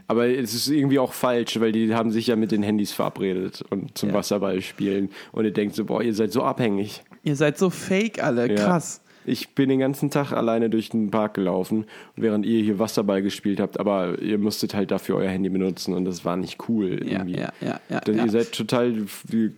Aber 0.06 0.26
es 0.28 0.54
ist 0.54 0.68
irgendwie 0.68 0.98
auch 0.98 1.12
falsch, 1.12 1.60
weil 1.60 1.72
die 1.72 1.94
haben 1.94 2.10
sich 2.10 2.26
ja 2.28 2.36
mit 2.36 2.50
den 2.50 2.62
Handys 2.62 2.92
verabredet 2.92 3.62
und 3.68 3.98
zum 3.98 4.08
Ja. 4.08 4.14
Wasserball 4.14 4.62
spielen. 4.62 5.10
Und 5.32 5.44
ihr 5.44 5.50
denkt 5.52 5.74
so, 5.74 5.84
boah, 5.84 6.02
ihr 6.02 6.14
seid 6.14 6.32
so 6.32 6.42
abhängig. 6.42 7.02
Ihr 7.24 7.36
seid 7.36 7.58
so 7.58 7.68
fake 7.68 8.22
alle, 8.22 8.50
Ja. 8.50 8.80
Ich 9.28 9.50
bin 9.50 9.68
den 9.68 9.78
ganzen 9.78 10.10
Tag 10.10 10.32
alleine 10.32 10.70
durch 10.70 10.88
den 10.90 11.10
Park 11.10 11.34
gelaufen, 11.34 11.84
während 12.16 12.46
ihr 12.46 12.62
hier 12.62 12.78
Wasserball 12.78 13.22
gespielt 13.22 13.60
habt, 13.60 13.78
aber 13.78 14.18
ihr 14.20 14.38
musstet 14.38 14.74
halt 14.74 14.90
dafür 14.90 15.16
euer 15.16 15.30
Handy 15.30 15.48
benutzen 15.48 15.94
und 15.94 16.04
das 16.04 16.24
war 16.24 16.36
nicht 16.36 16.68
cool 16.68 17.00
Ja, 17.04 17.18
irgendwie. 17.18 17.38
ja, 17.38 17.52
ja, 17.60 17.80
ja. 17.88 18.00
Denn 18.00 18.16
ja. 18.18 18.24
ihr 18.24 18.30
seid 18.30 18.52
total 18.52 18.94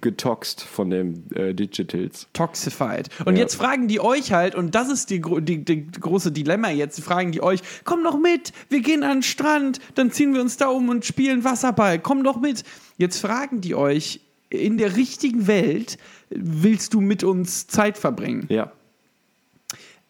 getoxt 0.00 0.62
von 0.62 0.90
den 0.90 1.24
äh, 1.34 1.54
Digitals. 1.54 2.28
Toxified. 2.32 3.08
Und 3.24 3.34
Ja. 3.36 3.42
jetzt 3.42 3.54
fragen 3.54 3.88
die 3.88 4.00
euch 4.00 4.32
halt, 4.32 4.54
und 4.54 4.74
das 4.74 4.90
ist 4.90 5.10
die, 5.10 5.20
die, 5.40 5.64
die 5.64 5.86
große 5.90 6.32
Dilemma 6.32 6.70
jetzt, 6.70 7.00
fragen 7.00 7.32
die 7.32 7.42
euch, 7.42 7.60
komm 7.84 8.02
doch 8.04 8.18
mit, 8.18 8.52
wir 8.68 8.80
gehen 8.80 9.02
an 9.02 9.18
den 9.18 9.22
Strand, 9.22 9.80
dann 9.94 10.10
ziehen 10.10 10.34
wir 10.34 10.40
uns 10.40 10.56
da 10.56 10.68
um 10.68 10.88
und 10.88 11.04
spielen 11.04 11.44
Wasserball, 11.44 11.98
komm 11.98 12.24
doch 12.24 12.40
mit. 12.40 12.64
Jetzt 12.98 13.18
fragen 13.20 13.60
die 13.60 13.74
euch, 13.74 14.20
in 14.50 14.78
der 14.78 14.96
richtigen 14.96 15.46
Welt 15.46 15.96
willst 16.30 16.92
du 16.94 17.00
mit 17.00 17.22
uns 17.24 17.66
Zeit 17.68 17.96
verbringen? 17.96 18.46
Ja. 18.48 18.72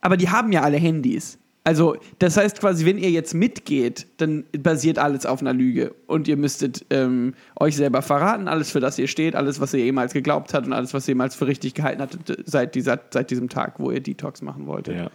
Aber 0.00 0.16
die 0.16 0.28
haben 0.28 0.52
ja 0.52 0.62
alle 0.62 0.76
Handys. 0.76 1.38
Also, 1.62 1.96
das 2.18 2.38
heißt 2.38 2.60
quasi, 2.60 2.86
wenn 2.86 2.96
ihr 2.96 3.10
jetzt 3.10 3.34
mitgeht, 3.34 4.06
dann 4.16 4.44
basiert 4.58 4.98
alles 4.98 5.26
auf 5.26 5.42
einer 5.42 5.52
Lüge. 5.52 5.94
Und 6.06 6.26
ihr 6.26 6.38
müsstet 6.38 6.86
ähm, 6.88 7.34
euch 7.58 7.76
selber 7.76 8.00
verraten, 8.00 8.48
alles, 8.48 8.70
für 8.70 8.80
das 8.80 8.98
ihr 8.98 9.08
steht, 9.08 9.36
alles, 9.36 9.60
was 9.60 9.74
ihr 9.74 9.84
jemals 9.84 10.14
geglaubt 10.14 10.54
habt 10.54 10.66
und 10.66 10.72
alles, 10.72 10.94
was 10.94 11.06
ihr 11.06 11.12
jemals 11.12 11.34
für 11.34 11.46
richtig 11.46 11.74
gehalten 11.74 12.00
hattet, 12.00 12.42
seit, 12.46 12.74
dieser, 12.74 12.98
seit 13.10 13.30
diesem 13.30 13.50
Tag, 13.50 13.74
wo 13.78 13.90
ihr 13.90 14.00
Detox 14.00 14.40
machen 14.40 14.66
wolltet. 14.66 14.96
Ja. 14.96 15.10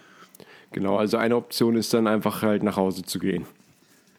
Genau, 0.72 0.98
also 0.98 1.18
eine 1.18 1.36
Option 1.36 1.76
ist 1.76 1.94
dann 1.94 2.06
einfach 2.06 2.44
halt 2.44 2.62
nach 2.62 2.78
Hause 2.78 3.04
zu 3.04 3.18
gehen. 3.18 3.46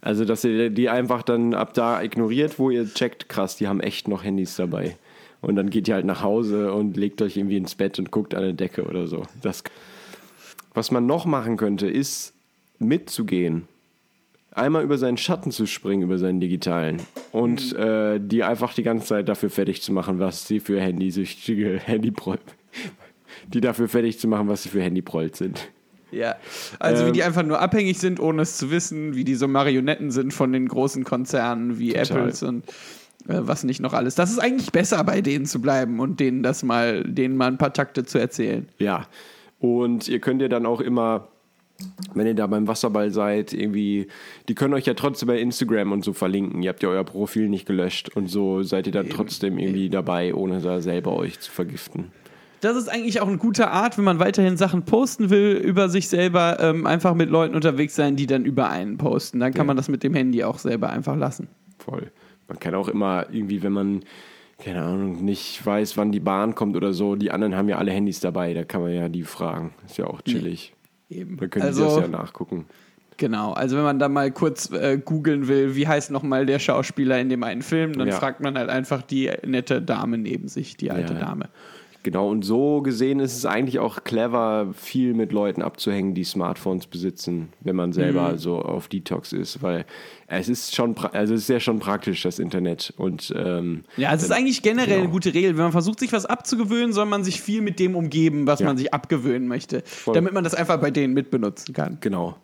Also, 0.00 0.24
dass 0.24 0.42
ihr 0.44 0.70
die 0.70 0.88
einfach 0.88 1.22
dann 1.22 1.54
ab 1.54 1.74
da 1.74 2.02
ignoriert, 2.02 2.58
wo 2.58 2.70
ihr 2.70 2.92
checkt, 2.92 3.28
krass, 3.28 3.56
die 3.56 3.68
haben 3.68 3.80
echt 3.80 4.08
noch 4.08 4.24
Handys 4.24 4.56
dabei. 4.56 4.96
Und 5.42 5.54
dann 5.56 5.70
geht 5.70 5.86
ihr 5.86 5.94
halt 5.94 6.06
nach 6.06 6.22
Hause 6.22 6.72
und 6.72 6.96
legt 6.96 7.22
euch 7.22 7.36
irgendwie 7.36 7.56
ins 7.56 7.76
Bett 7.76 7.98
und 7.98 8.10
guckt 8.10 8.34
an 8.34 8.42
der 8.42 8.52
Decke 8.52 8.84
oder 8.84 9.06
so. 9.06 9.22
Das, 9.42 9.62
was 10.76 10.90
man 10.90 11.06
noch 11.06 11.24
machen 11.24 11.56
könnte, 11.56 11.88
ist 11.88 12.34
mitzugehen. 12.78 13.66
Einmal 14.52 14.84
über 14.84 14.98
seinen 14.98 15.16
Schatten 15.16 15.50
zu 15.50 15.66
springen, 15.66 16.02
über 16.02 16.18
seinen 16.18 16.38
digitalen. 16.40 17.02
Und 17.32 17.74
äh, 17.74 18.20
die 18.20 18.42
einfach 18.42 18.74
die 18.74 18.82
ganze 18.82 19.06
Zeit 19.06 19.28
dafür 19.28 19.50
fertig 19.50 19.82
zu 19.82 19.92
machen, 19.92 20.18
was 20.18 20.46
sie 20.46 20.60
für 20.60 20.80
handysüchtige 20.80 21.80
Handyproll. 21.84 22.38
Die 23.48 23.60
dafür 23.60 23.88
fertig 23.88 24.18
zu 24.18 24.28
machen, 24.28 24.48
was 24.48 24.62
sie 24.62 24.68
für 24.68 24.82
Handyprolls 24.82 25.38
sind. 25.38 25.68
Ja. 26.10 26.36
Also, 26.78 27.04
wie 27.04 27.08
Ähm, 27.08 27.14
die 27.14 27.22
einfach 27.22 27.42
nur 27.42 27.60
abhängig 27.60 27.98
sind, 27.98 28.20
ohne 28.20 28.42
es 28.42 28.56
zu 28.56 28.70
wissen, 28.70 29.14
wie 29.14 29.24
die 29.24 29.34
so 29.34 29.48
Marionetten 29.48 30.10
sind 30.10 30.32
von 30.32 30.52
den 30.52 30.68
großen 30.68 31.04
Konzernen 31.04 31.78
wie 31.78 31.92
Total. 31.92 32.18
Apples 32.18 32.42
und 32.42 32.64
äh, 33.28 33.40
was 33.40 33.64
nicht 33.64 33.80
noch 33.80 33.92
alles. 33.92 34.14
Das 34.14 34.30
ist 34.30 34.38
eigentlich 34.38 34.72
besser, 34.72 35.02
bei 35.04 35.20
denen 35.20 35.46
zu 35.46 35.60
bleiben 35.60 36.00
und 36.00 36.20
denen 36.20 36.42
das 36.42 36.62
mal, 36.62 37.02
denen 37.04 37.36
mal 37.36 37.48
ein 37.48 37.58
paar 37.58 37.72
Takte 37.72 38.04
zu 38.04 38.18
erzählen. 38.18 38.68
Ja, 38.78 39.06
und 39.58 40.08
ihr 40.08 40.20
könnt 40.20 40.42
ja 40.42 40.48
dann 40.48 40.66
auch 40.66 40.80
immer, 40.80 41.28
wenn 42.14 42.26
ihr 42.26 42.34
da 42.34 42.46
beim 42.46 42.66
Wasserball 42.68 43.10
seid, 43.10 43.52
irgendwie, 43.52 44.08
die 44.48 44.54
können 44.54 44.72
euch 44.74 44.86
ja 44.86 44.94
trotzdem 44.94 45.26
bei 45.28 45.38
Instagram 45.38 45.92
und 45.92 46.04
so 46.04 46.12
verlinken. 46.14 46.62
Ihr 46.62 46.70
habt 46.70 46.82
ja 46.82 46.88
euer 46.88 47.04
Profil 47.04 47.48
nicht 47.48 47.66
gelöscht 47.66 48.08
und 48.16 48.28
so 48.28 48.62
seid 48.62 48.86
ihr 48.86 48.92
dann 48.92 49.10
trotzdem 49.10 49.58
irgendwie 49.58 49.90
dabei, 49.90 50.34
ohne 50.34 50.60
da 50.60 50.80
selber 50.80 51.14
euch 51.14 51.38
zu 51.40 51.50
vergiften. 51.52 52.12
Das 52.62 52.74
ist 52.78 52.88
eigentlich 52.88 53.20
auch 53.20 53.28
eine 53.28 53.36
gute 53.36 53.70
Art, 53.70 53.98
wenn 53.98 54.04
man 54.04 54.18
weiterhin 54.18 54.56
Sachen 54.56 54.84
posten 54.86 55.28
will 55.28 55.56
über 55.62 55.90
sich 55.90 56.08
selber, 56.08 56.56
ähm, 56.60 56.86
einfach 56.86 57.14
mit 57.14 57.28
Leuten 57.28 57.54
unterwegs 57.54 57.94
sein, 57.94 58.16
die 58.16 58.26
dann 58.26 58.46
über 58.46 58.70
einen 58.70 58.96
posten. 58.96 59.40
Dann 59.40 59.52
kann 59.52 59.60
Ja. 59.60 59.64
man 59.64 59.76
das 59.76 59.88
mit 59.88 60.02
dem 60.02 60.14
Handy 60.14 60.42
auch 60.42 60.58
selber 60.58 60.88
einfach 60.88 61.16
lassen. 61.16 61.48
Voll. 61.78 62.10
Man 62.48 62.58
kann 62.58 62.74
auch 62.74 62.88
immer 62.88 63.26
irgendwie, 63.30 63.62
wenn 63.62 63.72
man, 63.72 64.02
keine 64.58 64.82
Ahnung, 64.82 65.24
nicht 65.24 65.64
weiß, 65.64 65.96
wann 65.96 66.12
die 66.12 66.20
Bahn 66.20 66.54
kommt 66.54 66.76
oder 66.76 66.92
so, 66.92 67.14
die 67.16 67.30
anderen 67.30 67.54
haben 67.56 67.68
ja 67.68 67.76
alle 67.78 67.92
Handys 67.92 68.20
dabei, 68.20 68.54
da 68.54 68.64
kann 68.64 68.80
man 68.82 68.92
ja 68.92 69.08
die 69.08 69.22
fragen. 69.22 69.74
Ist 69.84 69.98
ja 69.98 70.06
auch 70.06 70.22
chillig. 70.22 70.72
Eben. 71.10 71.36
Dann 71.36 71.50
können 71.50 71.62
die 71.62 71.68
also, 71.68 71.84
das 71.84 71.96
ja 72.00 72.08
nachgucken. 72.08 72.66
genau. 73.16 73.52
Also 73.52 73.76
wenn 73.76 73.84
man 73.84 73.98
da 73.98 74.08
mal 74.08 74.30
kurz 74.32 74.70
äh, 74.72 74.98
googeln 75.02 75.46
will, 75.46 75.76
wie 75.76 75.86
heißt 75.86 76.10
nochmal 76.10 76.46
der 76.46 76.58
Schauspieler 76.58 77.20
in 77.20 77.28
dem 77.28 77.42
einen 77.42 77.62
Film, 77.62 77.92
dann 77.92 78.08
Ja. 78.08 78.14
fragt 78.16 78.40
man 78.40 78.56
halt 78.58 78.68
einfach 78.70 79.02
die 79.02 79.30
nette 79.46 79.80
Dame 79.82 80.18
neben 80.18 80.48
sich, 80.48 80.76
die 80.76 80.90
alte 80.90 81.12
Ja. 81.14 81.20
Dame. 81.20 81.48
Genau, 82.06 82.28
und 82.30 82.44
so 82.44 82.82
gesehen 82.82 83.18
ist 83.18 83.36
es 83.36 83.44
eigentlich 83.46 83.80
auch 83.80 84.04
clever, 84.04 84.68
viel 84.74 85.12
mit 85.12 85.32
Leuten 85.32 85.60
abzuhängen, 85.60 86.14
die 86.14 86.22
Smartphones 86.22 86.86
besitzen, 86.86 87.48
wenn 87.62 87.74
man 87.74 87.92
selber 87.92 88.34
Mhm. 88.34 88.38
so 88.38 88.60
auf 88.60 88.86
Detox 88.86 89.32
ist, 89.32 89.60
weil 89.60 89.84
es 90.28 90.48
ist 90.48 90.76
schon, 90.76 90.94
also 91.12 91.34
es 91.34 91.40
ist 91.42 91.48
ja 91.48 91.58
schon 91.58 91.80
praktisch, 91.80 92.22
das 92.22 92.38
Internet. 92.38 92.94
Und 92.96 93.34
ähm, 93.36 93.82
Ja, 93.96 94.14
es 94.14 94.22
ist 94.22 94.30
eigentlich 94.30 94.62
generell 94.62 94.86
Genau. 94.86 95.00
eine 95.02 95.08
gute 95.10 95.34
Regel. 95.34 95.56
Wenn 95.56 95.64
man 95.64 95.72
versucht, 95.72 95.98
sich 95.98 96.12
was 96.12 96.26
abzugewöhnen, 96.26 96.92
soll 96.92 97.06
man 97.06 97.24
sich 97.24 97.40
viel 97.40 97.60
mit 97.60 97.80
dem 97.80 97.96
umgeben, 97.96 98.46
was 98.46 98.60
Ja. 98.60 98.66
man 98.66 98.76
sich 98.76 98.94
abgewöhnen 98.94 99.48
möchte, 99.48 99.82
damit 100.14 100.32
man 100.32 100.44
das 100.44 100.54
einfach 100.54 100.80
bei 100.80 100.92
denen 100.92 101.12
mitbenutzen 101.12 101.74
kann. 101.74 101.98
genau. 102.00 102.36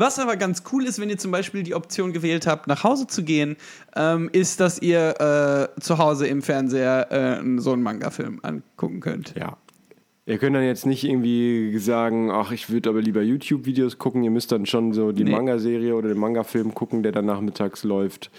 Was 0.00 0.18
aber 0.18 0.36
ganz 0.38 0.62
cool 0.72 0.86
ist, 0.86 0.98
wenn 0.98 1.10
ihr 1.10 1.18
zum 1.18 1.30
Beispiel 1.30 1.62
die 1.62 1.74
Option 1.74 2.14
gewählt 2.14 2.46
habt, 2.46 2.66
nach 2.66 2.84
Hause 2.84 3.06
zu 3.06 3.22
gehen, 3.22 3.56
ähm, 3.94 4.30
ist, 4.32 4.58
dass 4.58 4.80
ihr 4.80 5.68
äh, 5.76 5.80
zu 5.80 5.98
Hause 5.98 6.26
im 6.26 6.40
Fernseher 6.40 7.12
äh, 7.42 7.58
so 7.58 7.74
einen 7.74 7.82
Manga-Film 7.82 8.40
angucken 8.42 9.00
könnt. 9.00 9.34
Ja. 9.38 9.58
Ihr 10.24 10.38
könnt 10.38 10.56
dann 10.56 10.62
jetzt 10.62 10.86
nicht 10.86 11.04
irgendwie 11.04 11.76
sagen, 11.78 12.30
ach, 12.30 12.50
ich 12.50 12.70
würde 12.70 12.88
aber 12.88 13.02
lieber 13.02 13.20
YouTube-Videos 13.20 13.98
gucken. 13.98 14.22
Ihr 14.22 14.30
müsst 14.30 14.52
dann 14.52 14.64
schon 14.64 14.94
so 14.94 15.12
die 15.12 15.24
Nee. 15.24 15.32
Manga-Serie 15.32 15.94
oder 15.94 16.08
den 16.08 16.18
Manga-Film 16.18 16.72
gucken, 16.72 17.02
der 17.02 17.12
dann 17.12 17.26
nachmittags 17.26 17.84
läuft. 17.84 18.30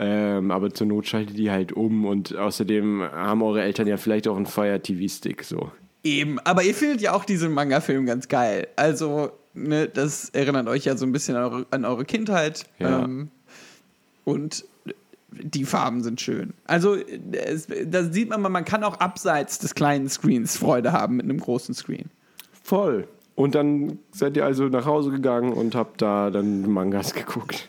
Ähm, 0.00 0.50
aber 0.50 0.74
zur 0.74 0.88
Not 0.88 1.06
schaltet 1.06 1.38
die 1.38 1.52
halt 1.52 1.70
um 1.70 2.06
und 2.06 2.34
außerdem 2.34 3.02
haben 3.02 3.40
eure 3.42 3.62
Eltern 3.62 3.86
ja 3.86 3.98
vielleicht 3.98 4.26
auch 4.26 4.36
einen 4.36 4.46
Fire 4.46 4.80
TV-Stick. 4.80 5.44
So. 5.44 5.70
Eben, 6.02 6.40
aber 6.40 6.64
ihr 6.64 6.74
findet 6.74 7.02
ja 7.02 7.12
auch 7.12 7.24
diesen 7.24 7.52
Manga-Film 7.52 8.04
ganz 8.04 8.26
geil. 8.26 8.66
Also, 8.74 9.30
ne, 9.54 9.88
das 9.88 10.30
erinnert 10.30 10.68
euch 10.68 10.84
ja 10.84 10.96
so 10.96 11.06
ein 11.06 11.12
bisschen 11.12 11.36
an 11.36 11.44
eure, 11.44 11.66
an 11.70 11.84
eure 11.84 12.04
Kindheit. 12.04 12.66
Ja. 12.78 13.04
Ähm, 13.04 13.30
und 14.24 14.64
die 15.30 15.64
Farben 15.64 16.02
sind 16.02 16.20
schön. 16.20 16.54
Also, 16.66 16.96
es, 16.96 17.66
da 17.86 18.04
sieht 18.04 18.28
man 18.30 18.40
mal, 18.40 18.48
man 18.48 18.64
kann 18.64 18.84
auch 18.84 19.00
abseits 19.00 19.58
des 19.58 19.74
kleinen 19.74 20.08
Screens 20.08 20.56
Freude 20.56 20.92
haben 20.92 21.16
mit 21.16 21.24
einem 21.24 21.40
großen 21.40 21.74
Screen. 21.74 22.10
Voll. 22.62 23.08
Und 23.34 23.54
dann 23.56 23.98
seid 24.12 24.36
ihr 24.36 24.44
also 24.44 24.68
nach 24.68 24.86
Hause 24.86 25.10
gegangen 25.10 25.52
und 25.52 25.74
habt 25.74 26.00
da 26.00 26.30
dann 26.30 26.70
Mangas 26.70 27.14
geguckt. 27.14 27.68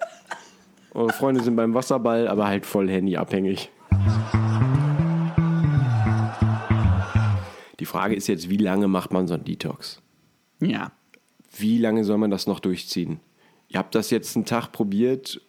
Eure 0.94 1.12
Freunde 1.12 1.42
sind 1.42 1.54
beim 1.54 1.72
Wasserball, 1.72 2.26
aber 2.26 2.46
halt 2.46 2.66
voll 2.66 2.90
handyabhängig. 2.90 3.70
Die 7.78 7.86
Frage 7.86 8.14
ist 8.14 8.26
jetzt, 8.26 8.50
wie 8.50 8.56
lange 8.56 8.88
macht 8.88 9.12
man 9.12 9.26
so 9.26 9.34
einen 9.34 9.44
Detox? 9.44 10.02
Ja. 10.62 10.92
Wie 11.56 11.78
lange 11.78 12.04
soll 12.04 12.18
man 12.18 12.30
das 12.30 12.46
noch 12.46 12.60
durchziehen? 12.60 13.20
Ihr 13.68 13.78
habt 13.78 13.94
das 13.94 14.10
jetzt 14.10 14.36
einen 14.36 14.44
Tag 14.46 14.72
probiert. 14.72 15.40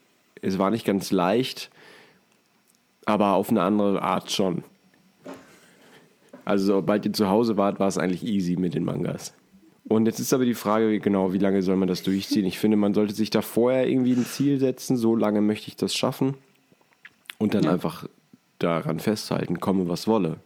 Es 0.41 0.58
war 0.58 0.71
nicht 0.71 0.86
ganz 0.86 1.12
leicht, 1.12 1.69
aber 3.06 3.34
auf 3.34 3.49
eine 3.49 3.62
andere 3.62 4.02
Art 4.02 4.32
schon. 4.32 4.63
Also 6.45 6.65
sobald 6.65 7.06
ihr 7.06 7.13
zu 7.13 7.30
Hause 7.30 7.56
wart, 7.58 7.80
war 7.80 7.88
es 7.88 7.97
eigentlich 7.97 8.23
easy 8.26 8.58
mit 8.58 8.73
den 8.73 8.84
Mangas. 8.84 9.34
Und 9.88 10.06
jetzt 10.06 10.19
ist 10.19 10.34
aber 10.34 10.45
die 10.45 10.54
Frage, 10.54 10.99
genau, 10.99 11.34
wie 11.34 11.38
lange 11.38 11.62
soll 11.62 11.76
man 11.76 11.88
das 11.88 12.04
durchziehen? 12.04 12.45
Ich 12.45 12.60
finde, 12.60 12.78
man 12.78 12.93
sollte 12.93 13.13
sich 13.13 13.30
da 13.30 13.41
vorher 13.41 13.88
irgendwie 13.88 14.13
ein 14.13 14.26
Ziel 14.26 14.60
setzen, 14.60 14.97
so 14.97 15.15
lange 15.15 15.41
möchte 15.41 15.67
ich 15.67 15.76
das 15.76 15.95
schaffen. 15.95 16.36
Und 17.38 17.54
dann 17.54 17.63
Ja. 17.63 17.71
einfach 17.71 18.08
daran 18.60 18.99
festhalten, 18.99 19.60
komme 19.60 19.88
was 19.89 20.08
wolle. 20.08 20.38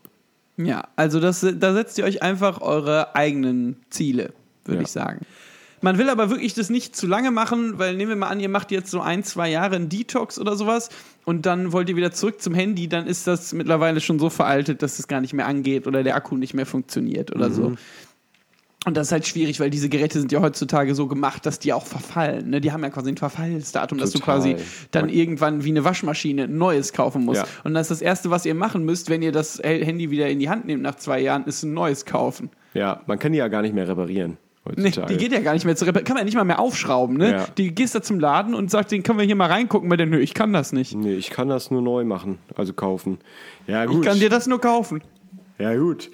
Ja, 0.57 0.87
also 0.95 1.19
das, 1.19 1.41
da 1.59 1.73
setzt 1.73 1.97
ihr 1.99 2.03
euch 2.05 2.23
einfach 2.23 2.61
eure 2.61 3.15
eigenen 3.15 3.77
Ziele, 3.91 4.33
würde 4.67 4.77
Ja. 4.79 4.83
ich 4.83 4.91
sagen. 4.91 5.25
Man 5.81 5.99
will 5.99 6.09
aber 6.09 6.31
wirklich 6.31 6.55
das 6.55 6.71
nicht 6.71 6.95
zu 6.95 7.05
lange 7.05 7.29
machen, 7.29 7.77
weil 7.77 7.95
nehmen 7.95 8.09
wir 8.09 8.15
mal 8.15 8.29
an, 8.29 8.39
ihr 8.39 8.49
macht 8.49 8.71
jetzt 8.71 8.89
so 8.89 8.99
ein, 8.99 9.23
zwei 9.23 9.49
Jahre 9.51 9.75
einen 9.75 9.89
Detox 9.89 10.39
oder 10.39 10.55
sowas 10.55 10.89
und 11.23 11.45
dann 11.45 11.71
wollt 11.71 11.87
ihr 11.89 11.95
wieder 11.95 12.11
zurück 12.11 12.41
zum 12.41 12.55
Handy, 12.55 12.87
dann 12.87 13.05
ist 13.05 13.27
das 13.27 13.53
mittlerweile 13.53 14.01
schon 14.01 14.17
so 14.17 14.31
veraltet, 14.31 14.81
dass 14.81 14.97
es 14.97 15.07
gar 15.07 15.21
nicht 15.21 15.33
mehr 15.33 15.45
angeht 15.45 15.85
oder 15.85 16.01
der 16.03 16.15
Akku 16.15 16.35
nicht 16.35 16.55
mehr 16.55 16.65
funktioniert 16.65 17.35
oder 17.35 17.51
so. 17.51 17.75
Und 18.85 18.95
das 18.95 19.07
ist 19.07 19.11
halt 19.11 19.27
schwierig, 19.27 19.59
weil 19.59 19.69
diese 19.69 19.89
Geräte 19.89 20.17
sind 20.17 20.31
ja 20.31 20.41
heutzutage 20.41 20.95
so 20.95 21.07
gemacht, 21.07 21.45
dass 21.45 21.59
die 21.59 21.73
auch 21.73 21.85
verfallen. 21.85 22.49
Ne? 22.49 22.61
Die 22.61 22.71
haben 22.71 22.81
ja 22.83 22.89
quasi 22.89 23.09
ein 23.11 23.17
Verfallsdatum, 23.17 23.97
dass 23.97 24.11
du 24.11 24.19
Total. 24.19 24.35
quasi 24.39 24.55
dann 24.91 25.09
irgendwann 25.09 25.63
wie 25.65 25.69
eine 25.69 25.83
Waschmaschine 25.83 26.45
ein 26.45 26.57
neues 26.57 26.93
kaufen 26.93 27.25
musst. 27.25 27.41
Ja. 27.41 27.47
Und 27.65 27.73
das 27.73 27.91
ist 27.91 27.99
das 27.99 28.01
Erste, 28.01 28.31
was 28.31 28.45
ihr 28.45 28.55
machen 28.55 28.85
müsst, 28.85 29.09
wenn 29.09 29.21
ihr 29.21 29.33
das 29.33 29.59
Handy 29.61 30.09
wieder 30.09 30.29
in 30.29 30.39
die 30.39 30.49
Hand 30.49 30.65
nehmt 30.65 30.81
nach 30.83 30.95
zwei 30.95 31.19
Jahren, 31.19 31.43
ist 31.45 31.63
ein 31.63 31.73
neues 31.73 32.05
kaufen. 32.05 32.49
Ja, 32.73 33.01
man 33.07 33.19
kann 33.19 33.33
die 33.33 33.39
ja 33.39 33.47
gar 33.49 33.61
nicht 33.61 33.75
mehr 33.75 33.87
reparieren 33.87 34.37
Nee, 34.75 34.91
die 35.09 35.17
geht 35.17 35.31
ja 35.31 35.39
gar 35.39 35.53
nicht 35.53 35.65
mehr 35.65 35.75
zu 35.75 35.85
reparieren. 35.85 36.05
Kann 36.05 36.13
man 36.15 36.21
ja 36.21 36.25
nicht 36.25 36.35
mal 36.35 36.43
mehr 36.43 36.59
aufschrauben. 36.59 37.17
Ne? 37.17 37.31
Ja. 37.31 37.45
Die 37.57 37.73
gehst 37.73 37.95
da 37.95 38.01
zum 38.01 38.19
Laden 38.19 38.53
und 38.53 38.69
sagt, 38.71 38.91
den 38.91 39.03
können 39.03 39.19
wir 39.19 39.25
hier 39.25 39.35
mal 39.35 39.47
reingucken. 39.49 39.89
Bei 39.89 39.97
den, 39.97 40.09
nö, 40.09 40.19
ich 40.19 40.33
kann 40.33 40.53
das 40.53 40.73
nicht. 40.73 40.95
Nee, 40.95 41.13
ich 41.15 41.29
kann 41.29 41.47
das 41.49 41.71
nur 41.71 41.81
neu 41.81 42.03
machen, 42.03 42.39
also 42.55 42.73
kaufen. 42.73 43.19
Ja, 43.67 43.83
Ich 43.85 43.89
gut. 43.91 44.05
kann 44.05 44.19
dir 44.19 44.29
das 44.29 44.47
nur 44.47 44.59
kaufen. 44.61 45.01
ja, 45.59 45.75
gut. 45.75 46.09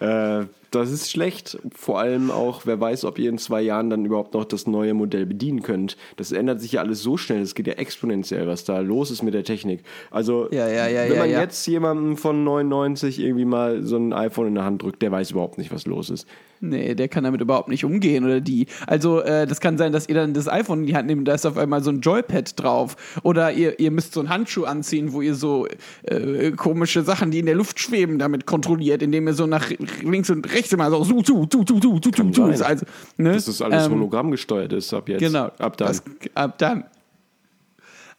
Äh, 0.00 0.44
das 0.74 0.90
ist 0.90 1.10
schlecht. 1.10 1.58
Vor 1.74 1.98
allem 1.98 2.30
auch, 2.30 2.66
wer 2.66 2.80
weiß, 2.80 3.04
ob 3.04 3.18
ihr 3.18 3.28
in 3.28 3.38
zwei 3.38 3.62
Jahren 3.62 3.90
dann 3.90 4.04
überhaupt 4.04 4.34
noch 4.34 4.44
das 4.44 4.66
neue 4.66 4.94
Modell 4.94 5.26
bedienen 5.26 5.62
könnt. 5.62 5.96
Das 6.16 6.32
ändert 6.32 6.60
sich 6.60 6.72
ja 6.72 6.80
alles 6.80 7.02
so 7.02 7.16
schnell. 7.16 7.42
Es 7.42 7.54
geht 7.54 7.66
ja 7.66 7.74
exponentiell, 7.74 8.46
was 8.46 8.64
da 8.64 8.80
los 8.80 9.10
ist 9.10 9.22
mit 9.22 9.34
der 9.34 9.44
Technik. 9.44 9.82
Also, 10.10 10.48
Ja, 10.50 10.68
ja, 10.68 10.88
ja, 10.88 11.08
wenn 11.08 11.18
man 11.18 11.30
jetzt 11.30 11.66
jemandem 11.66 12.16
von 12.16 12.44
99 12.44 13.20
irgendwie 13.20 13.44
mal 13.44 13.82
so 13.82 13.96
ein 13.96 14.12
iPhone 14.12 14.48
in 14.48 14.54
der 14.54 14.64
Hand 14.64 14.82
drückt, 14.82 15.02
der 15.02 15.12
weiß 15.12 15.32
überhaupt 15.32 15.58
nicht, 15.58 15.72
was 15.72 15.86
los 15.86 16.10
ist. 16.10 16.26
Nee, 16.64 16.94
der 16.94 17.08
kann 17.08 17.24
damit 17.24 17.40
überhaupt 17.40 17.68
nicht 17.68 17.84
umgehen 17.84 18.24
oder 18.24 18.40
die. 18.40 18.66
Also, 18.86 19.20
äh, 19.20 19.48
das 19.48 19.60
kann 19.60 19.78
sein, 19.78 19.90
dass 19.90 20.08
ihr 20.08 20.14
dann 20.14 20.32
das 20.32 20.46
iPhone 20.46 20.82
in 20.82 20.86
die 20.86 20.94
Hand 20.94 21.08
nehmt, 21.08 21.26
da 21.26 21.34
ist 21.34 21.44
auf 21.44 21.58
einmal 21.58 21.82
so 21.82 21.90
ein 21.90 22.00
Joypad 22.00 22.62
drauf. 22.62 22.94
Oder 23.24 23.52
ihr, 23.52 23.80
ihr 23.80 23.90
müsst 23.90 24.14
so 24.14 24.20
einen 24.20 24.28
Handschuh 24.28 24.62
anziehen, 24.62 25.12
wo 25.12 25.22
ihr 25.22 25.34
so 25.34 25.66
äh, 26.04 26.52
komische 26.52 27.02
Sachen, 27.02 27.32
die 27.32 27.40
in 27.40 27.46
der 27.46 27.56
Luft 27.56 27.80
schweben, 27.80 28.20
damit 28.20 28.46
kontrolliert, 28.46 29.02
indem 29.02 29.26
ihr 29.26 29.34
so 29.34 29.46
nach 29.46 29.70
links 30.02 30.30
und 30.30 30.52
rechts 30.54 30.61
immer 30.70 30.90
so 30.90 31.02
zu, 31.04 31.22
zu, 31.22 31.46
zu, 31.46 31.64
zu, 31.64 31.80
zu, 31.80 31.98
zu, 32.00 32.10
zu, 32.10 32.30
zu. 32.30 32.42
Also, 32.44 32.84
ne? 33.16 33.32
Dass 33.32 33.46
das 33.46 33.62
alles 33.62 33.86
Ähm, 33.86 33.92
Hologramm 33.92 34.30
gesteuert 34.30 34.72
ist 34.72 34.92
ab 34.92 35.08
jetzt. 35.08 35.20
Genau. 35.20 35.50
Ab 35.58 35.76
dann. 35.78 35.88
Das, 35.88 36.02
ab 36.34 36.58
dann. 36.58 36.84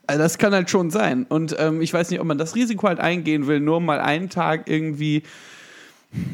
Also 0.07 0.21
das 0.21 0.37
kann 0.37 0.53
halt 0.53 0.69
schon 0.69 0.89
sein. 0.89 1.25
Und 1.29 1.55
ähm, 1.59 1.81
ich 1.81 1.93
weiß 1.93 2.09
nicht, 2.09 2.19
ob 2.19 2.27
man 2.27 2.37
das 2.37 2.55
Risiko 2.55 2.87
halt 2.87 2.99
eingehen 2.99 3.47
will, 3.47 3.59
nur 3.59 3.79
mal 3.79 3.99
einen 3.99 4.29
Tag 4.29 4.69
irgendwie 4.69 5.23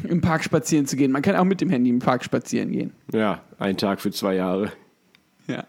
im 0.08 0.20
Park 0.20 0.42
spazieren 0.42 0.86
zu 0.86 0.96
gehen. 0.96 1.12
Man 1.12 1.22
kann 1.22 1.36
auch 1.36 1.44
mit 1.44 1.60
dem 1.60 1.70
Handy 1.70 1.90
im 1.90 2.00
Park 2.00 2.24
spazieren 2.24 2.72
gehen. 2.72 2.92
ja, 3.12 3.40
ein 3.58 3.76
Tag 3.76 4.00
für 4.00 4.10
zwei 4.10 4.34
Jahre. 4.34 4.72
Ja. 5.46 5.64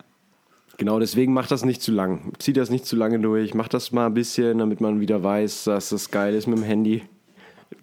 Genau, 0.77 0.99
deswegen 0.99 1.31
macht 1.31 1.51
das 1.51 1.63
nicht 1.63 1.81
zu 1.83 1.91
lang. 1.91 2.33
Zieht 2.39 2.57
das 2.57 2.71
nicht 2.71 2.87
zu 2.87 2.95
lange 2.95 3.19
durch. 3.19 3.53
Macht 3.53 3.73
das 3.75 3.91
mal 3.91 4.07
ein 4.07 4.15
bisschen, 4.15 4.57
damit 4.57 4.81
man 4.81 4.99
wieder 4.99 5.21
weiß, 5.23 5.65
dass 5.65 5.89
das 5.89 6.09
geil 6.09 6.33
ist 6.33 6.47
mit 6.47 6.57
dem 6.57 6.63
Handy. 6.63 7.03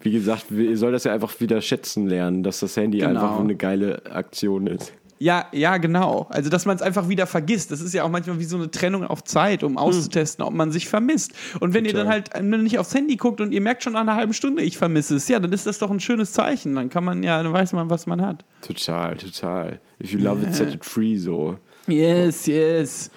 Wie 0.01 0.11
gesagt, 0.11 0.45
ihr 0.51 0.77
soll 0.77 0.91
das 0.91 1.03
ja 1.03 1.13
einfach 1.13 1.39
wieder 1.39 1.61
schätzen 1.61 2.07
lernen, 2.07 2.43
dass 2.43 2.59
das 2.61 2.77
Handy 2.77 2.99
Genau. 2.99 3.09
einfach 3.21 3.39
eine 3.39 3.55
geile 3.55 4.01
Aktion 4.11 4.67
ist. 4.67 4.93
Ja, 5.21 5.47
ja, 5.51 5.75
genau. 5.75 6.27
Also, 6.29 6.49
dass 6.49 6.65
man 6.65 6.77
es 6.77 6.81
einfach 6.81 7.09
wieder 7.09 7.27
vergisst. 7.27 7.71
Das 7.71 7.81
ist 7.81 7.93
ja 7.93 8.03
auch 8.05 8.09
manchmal 8.09 8.39
wie 8.39 8.45
so 8.45 8.55
eine 8.55 8.71
Trennung 8.71 9.03
auf 9.03 9.21
Zeit, 9.25 9.63
um 9.65 9.77
auszutesten, 9.77 10.45
ob 10.45 10.53
man 10.53 10.71
sich 10.71 10.87
vermisst. 10.87 11.33
Und 11.59 11.73
wenn 11.73 11.83
ihr 11.83 11.91
dann 11.91 12.07
Total. 12.07 12.21
halt 12.21 12.53
äh, 12.53 12.57
nicht 12.57 12.79
aufs 12.79 12.95
Handy 12.95 13.17
guckt 13.17 13.41
und 13.41 13.51
ihr 13.51 13.59
merkt 13.59 13.83
schon 13.83 13.91
nach 13.93 13.99
einer 13.99 14.15
halben 14.15 14.31
Stunde, 14.31 14.63
ich 14.63 14.77
vermisse 14.77 15.17
es, 15.17 15.27
ja, 15.27 15.41
dann 15.41 15.51
ist 15.51 15.67
das 15.67 15.77
doch 15.79 15.91
ein 15.91 15.99
schönes 15.99 16.31
Zeichen. 16.31 16.73
Dann 16.75 16.89
kann 16.89 17.03
man 17.03 17.21
ja, 17.21 17.43
dann 17.43 17.51
weiß 17.51 17.73
man, 17.73 17.89
was 17.89 18.07
man 18.07 18.21
hat. 18.21 18.45
Total, 18.61 19.17
total. 19.17 19.81
If 20.01 20.13
you 20.13 20.19
love 20.19 20.41
it, 20.41 20.55
set 20.55 20.73
it 20.73 20.85
free 20.85 21.17
so. 21.17 21.57
Yes, 21.87 22.45
yes. 22.45 23.11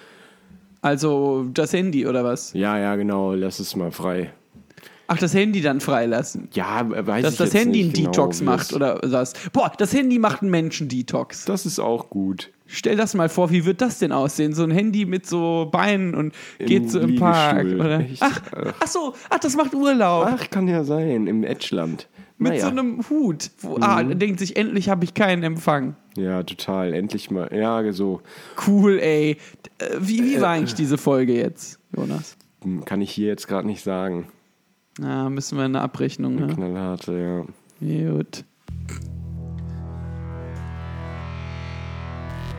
Also 0.81 1.45
das 1.53 1.71
Handy 1.71 2.05
oder 2.05 2.25
was? 2.25 2.51
Ja, 2.51 2.77
ja, 2.77 2.97
genau, 2.97 3.33
lass 3.33 3.59
es 3.59 3.77
mal 3.77 3.91
frei. 3.91 4.33
Ach, 5.13 5.19
das 5.19 5.33
Handy 5.33 5.61
dann 5.61 5.79
freilassen. 5.79 6.47
Ja, 6.53 6.83
weiß 6.89 7.23
Dass 7.23 7.33
ich 7.33 7.37
das 7.37 7.53
jetzt 7.53 7.61
Handy 7.63 7.79
einen 7.79 7.87
nicht 7.89 7.97
genau, 7.97 8.11
Detox 8.11 8.41
wie 8.41 8.45
macht 8.45 8.59
das- 8.61 8.73
oder 8.73 8.99
was. 9.03 9.33
Boah, 9.51 9.71
das 9.77 9.93
Handy 9.93 10.19
macht 10.19 10.41
einen 10.41 10.51
Menschen-Detox. 10.51 11.45
Das 11.45 11.65
ist 11.65 11.79
auch 11.79 12.09
gut. 12.09 12.51
Stell 12.65 12.95
das 12.95 13.13
mal 13.13 13.29
vor, 13.29 13.51
wie 13.51 13.65
wird 13.65 13.81
das 13.81 13.99
denn 13.99 14.11
aussehen? 14.11 14.53
So 14.53 14.63
ein 14.63 14.71
Handy 14.71 15.05
mit 15.05 15.27
so 15.27 15.69
Beinen 15.71 16.15
und 16.15 16.33
geht 16.57 16.89
so 16.89 16.99
im 16.99 17.09
Liegestuhl. 17.09 17.29
Park. 17.31 17.65
Oder? 17.67 17.99
Echt? 17.99 18.21
Ach, 18.21 18.41
ach 18.79 18.87
so, 18.87 19.13
ach, 19.29 19.39
das 19.39 19.55
macht 19.55 19.75
Urlaub. 19.75 20.27
Ach, 20.31 20.49
kann 20.49 20.67
ja 20.67 20.83
sein, 20.83 21.27
im 21.27 21.43
Edgeland. 21.43 22.07
mit 22.39 22.59
so 22.59 22.67
einem 22.67 22.99
Hut. 23.09 23.51
Wo, 23.59 23.77
Ah, 23.79 24.01
Mhm. 24.03 24.17
denkt 24.19 24.39
sich, 24.39 24.57
endlich 24.57 24.89
habe 24.89 25.05
ich 25.05 25.13
keinen 25.13 25.43
Empfang. 25.43 25.95
Ja, 26.17 26.43
total. 26.43 26.93
Endlich 26.93 27.31
mal. 27.31 27.49
Ja, 27.55 27.89
so. 27.93 28.21
Cool, 28.67 28.99
ey. 28.99 29.37
Äh, 29.77 29.85
Wie, 29.99 30.23
wie 30.23 30.41
war 30.41 30.49
eigentlich 30.49 30.73
diese 30.75 30.97
Folge 30.97 31.33
jetzt, 31.35 31.79
Jonas? 31.95 32.35
Hm, 32.63 32.83
Kann 32.85 33.01
ich 33.01 33.11
hier 33.11 33.27
jetzt 33.27 33.47
gerade 33.47 33.67
nicht 33.67 33.83
sagen. 33.83 34.27
Na, 34.99 35.27
müssen 35.27 35.57
wir 35.57 35.65
eine 35.65 35.81
Abrechnung, 35.81 36.35
ne? 36.35 36.53
Knallharte, 36.53 37.45
ja. 37.81 38.11
Gut. 38.11 38.45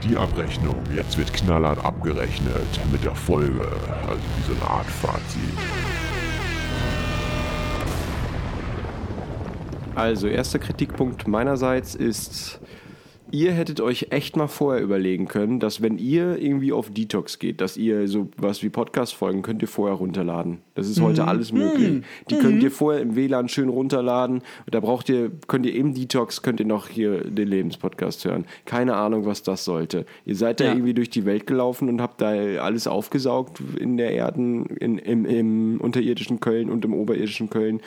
Die 0.02 0.16
Abrechnung. 0.16 0.74
Jetzt 0.94 1.16
wird 1.16 1.32
knallhart 1.32 1.84
abgerechnet 1.84 2.80
mit 2.90 3.04
der 3.04 3.14
Folge. 3.14 3.60
Also 4.08 4.20
wie 4.36 4.52
so 4.52 4.60
eine 4.60 4.70
Art 4.70 4.86
Fazit. 4.86 5.40
Also, 9.94 10.26
erster 10.26 10.58
Kritikpunkt 10.58 11.28
meinerseits 11.28 11.94
ist, 11.94 12.58
ihr 13.34 13.50
hättet 13.52 13.80
euch 13.80 14.06
echt 14.10 14.36
mal 14.36 14.46
vorher 14.46 14.80
überlegen 14.82 15.26
können, 15.26 15.58
dass 15.58 15.82
wenn 15.82 15.98
ihr 15.98 16.38
irgendwie 16.38 16.72
auf 16.72 16.90
Detox 16.90 17.40
geht, 17.40 17.60
dass 17.60 17.76
ihr 17.76 18.06
so 18.06 18.28
was 18.36 18.62
wie 18.62 18.68
Podcast-Folgen 18.68 19.42
könnt 19.42 19.60
ihr 19.60 19.66
vorher 19.68 19.96
runterladen. 19.96 20.58
Das 20.76 20.88
ist 20.88 21.00
heute 21.00 21.26
alles 21.26 21.50
möglich. 21.52 22.04
Die 22.30 22.36
könnt 22.38 22.62
ihr 22.62 22.70
vorher 22.70 23.02
im 23.02 23.16
WLAN 23.16 23.48
schön 23.48 23.68
runterladen. 23.68 24.36
Und 24.38 24.74
da 24.74 24.78
braucht 24.78 25.08
ihr, 25.08 25.32
könnt 25.48 25.66
ihr 25.66 25.74
im 25.74 25.94
Detox, 25.94 26.42
könnt 26.42 26.60
ihr 26.60 26.66
noch 26.66 26.88
hier 26.88 27.24
den 27.24 27.48
Lebenspodcast 27.48 28.24
hören. 28.24 28.44
Keine 28.66 28.94
Ahnung, 28.94 29.26
was 29.26 29.42
das 29.42 29.64
sollte. 29.64 30.06
Ihr 30.24 30.36
seid 30.36 30.60
da 30.60 30.64
Ja. 30.66 30.72
irgendwie 30.72 30.94
durch 30.94 31.10
die 31.10 31.24
Welt 31.24 31.46
gelaufen 31.48 31.88
und 31.88 32.00
habt 32.00 32.20
da 32.20 32.28
alles 32.62 32.86
aufgesaugt 32.86 33.60
in 33.78 33.96
der 33.96 34.12
Erden, 34.12 34.66
in, 34.66 34.98
im, 34.98 35.24
im 35.26 35.80
unterirdischen 35.80 36.38
Köln 36.38 36.70
und 36.70 36.84
im 36.84 36.94
oberirdischen 36.94 37.50
Köln. 37.50 37.80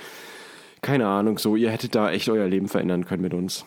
Keine 0.82 1.08
Ahnung, 1.08 1.38
so, 1.38 1.56
ihr 1.56 1.72
hättet 1.72 1.96
da 1.96 2.12
echt 2.12 2.28
euer 2.30 2.48
Leben 2.48 2.68
verändern 2.68 3.06
können 3.06 3.22
mit 3.24 3.34
uns. 3.34 3.66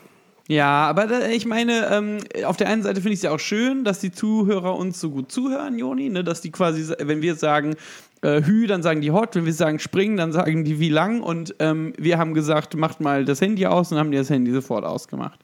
Ja, 0.51 0.89
aber 0.89 1.07
da, 1.07 1.29
ich 1.29 1.47
meine, 1.47 1.87
ähm, 1.93 2.19
auf 2.45 2.57
der 2.57 2.69
einen 2.69 2.83
Seite 2.83 3.01
finde 3.01 3.13
ich 3.13 3.21
es 3.21 3.23
ja 3.23 3.31
auch 3.31 3.39
schön, 3.39 3.85
dass 3.85 4.01
die 4.01 4.11
Zuhörer 4.11 4.75
uns 4.75 4.99
so 4.99 5.11
gut 5.11 5.31
zuhören, 5.31 5.79
Joni, 5.79 6.09
ne, 6.09 6.25
dass 6.25 6.41
die 6.41 6.51
quasi, 6.51 6.93
wenn 6.99 7.23
wir 7.23 7.37
sagen, 7.37 7.77
äh, 8.23 8.43
Hü, 8.43 8.67
dann 8.67 8.83
sagen 8.83 9.01
die 9.01 9.13
Hot. 9.13 9.37
Wenn 9.37 9.47
wir 9.47 9.53
sagen 9.53 9.79
springen, 9.79 10.17
dann 10.17 10.33
sagen 10.33 10.65
die 10.65 10.81
wie 10.81 10.89
lang. 10.89 11.21
Und 11.23 11.55
ähm, 11.61 11.93
wir 11.97 12.19
haben 12.19 12.35
gesagt, 12.35 12.75
macht 12.75 13.01
mal 13.01 13.25
das 13.25 13.41
Handy 13.41 13.65
aus 13.67 13.93
und 13.93 13.99
haben 13.99 14.11
die 14.11 14.17
das 14.19 14.29
Handy 14.29 14.51
sofort 14.51 14.85
ausgemacht. 14.85 15.39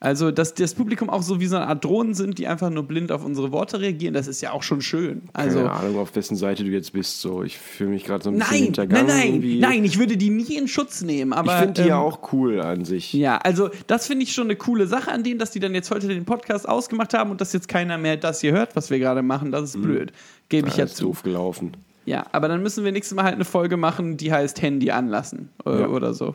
Also, 0.00 0.30
dass 0.30 0.54
das 0.54 0.74
Publikum 0.74 1.08
auch 1.08 1.22
so 1.22 1.40
wie 1.40 1.46
so 1.46 1.56
eine 1.56 1.66
Art 1.66 1.84
Drohnen 1.84 2.14
sind, 2.14 2.38
die 2.38 2.46
einfach 2.46 2.68
nur 2.68 2.82
blind 2.82 3.10
auf 3.12 3.24
unsere 3.24 3.52
Worte 3.52 3.80
reagieren, 3.80 4.12
das 4.12 4.26
ist 4.26 4.40
ja 4.40 4.52
auch 4.52 4.62
schon 4.62 4.82
schön. 4.82 5.22
Also, 5.32 5.58
Keine 5.60 5.70
Ahnung, 5.70 5.98
auf 5.98 6.14
wessen 6.14 6.36
Seite 6.36 6.64
du 6.64 6.70
jetzt 6.70 6.92
bist. 6.92 7.20
So, 7.20 7.42
ich 7.42 7.56
fühle 7.58 7.90
mich 7.90 8.04
gerade 8.04 8.22
so 8.24 8.30
ein 8.30 8.36
bisschen 8.38 8.52
nein, 8.54 8.62
hintergangen. 8.64 9.06
nein, 9.06 9.16
nein, 9.16 9.28
irgendwie. 9.34 9.58
nein, 9.60 9.84
ich 9.84 9.98
würde 9.98 10.16
die 10.16 10.30
nie 10.30 10.56
in 10.56 10.68
Schutz 10.68 11.02
nehmen. 11.02 11.32
Aber, 11.32 11.52
Ich 11.54 11.58
finde 11.60 11.82
die 11.82 11.88
ja 11.88 11.96
ähm, 11.96 12.02
auch 12.02 12.32
cool 12.32 12.60
an 12.60 12.84
sich. 12.84 13.12
Ja, 13.14 13.38
also 13.38 13.70
das 13.86 14.06
finde 14.06 14.24
ich 14.24 14.32
schon 14.32 14.44
eine 14.44 14.56
coole 14.56 14.86
Sache 14.86 15.10
an 15.10 15.22
denen, 15.22 15.38
dass 15.38 15.52
die 15.52 15.60
dann 15.60 15.74
jetzt 15.74 15.90
heute 15.90 16.08
den 16.08 16.24
Podcast 16.24 16.68
ausgemacht 16.68 17.14
haben 17.14 17.30
und 17.30 17.40
dass 17.40 17.52
jetzt 17.52 17.68
keiner 17.68 17.96
mehr 17.96 18.16
das 18.16 18.40
hier 18.40 18.52
hört, 18.52 18.76
was 18.76 18.90
wir 18.90 18.98
gerade 18.98 19.22
machen. 19.22 19.52
Das 19.52 19.62
ist 19.74 19.80
blöd. 19.82 20.12
Gebe 20.48 20.68
ich 20.68 20.74
Ja, 20.74 20.80
ja 20.80 20.84
ist 20.84 20.96
zu. 20.96 21.04
doof 21.04 21.22
gelaufen. 21.22 21.76
Ja, 22.06 22.26
aber 22.32 22.48
dann 22.48 22.62
müssen 22.62 22.84
wir 22.84 22.92
nächstes 22.92 23.16
Mal 23.16 23.24
halt 23.24 23.34
eine 23.36 23.46
Folge 23.46 23.78
machen, 23.78 24.18
die 24.18 24.30
heißt 24.30 24.60
Handy 24.60 24.90
anlassen 24.90 25.48
äh, 25.64 25.80
Ja. 25.80 25.88
oder 25.88 26.12
so. 26.12 26.34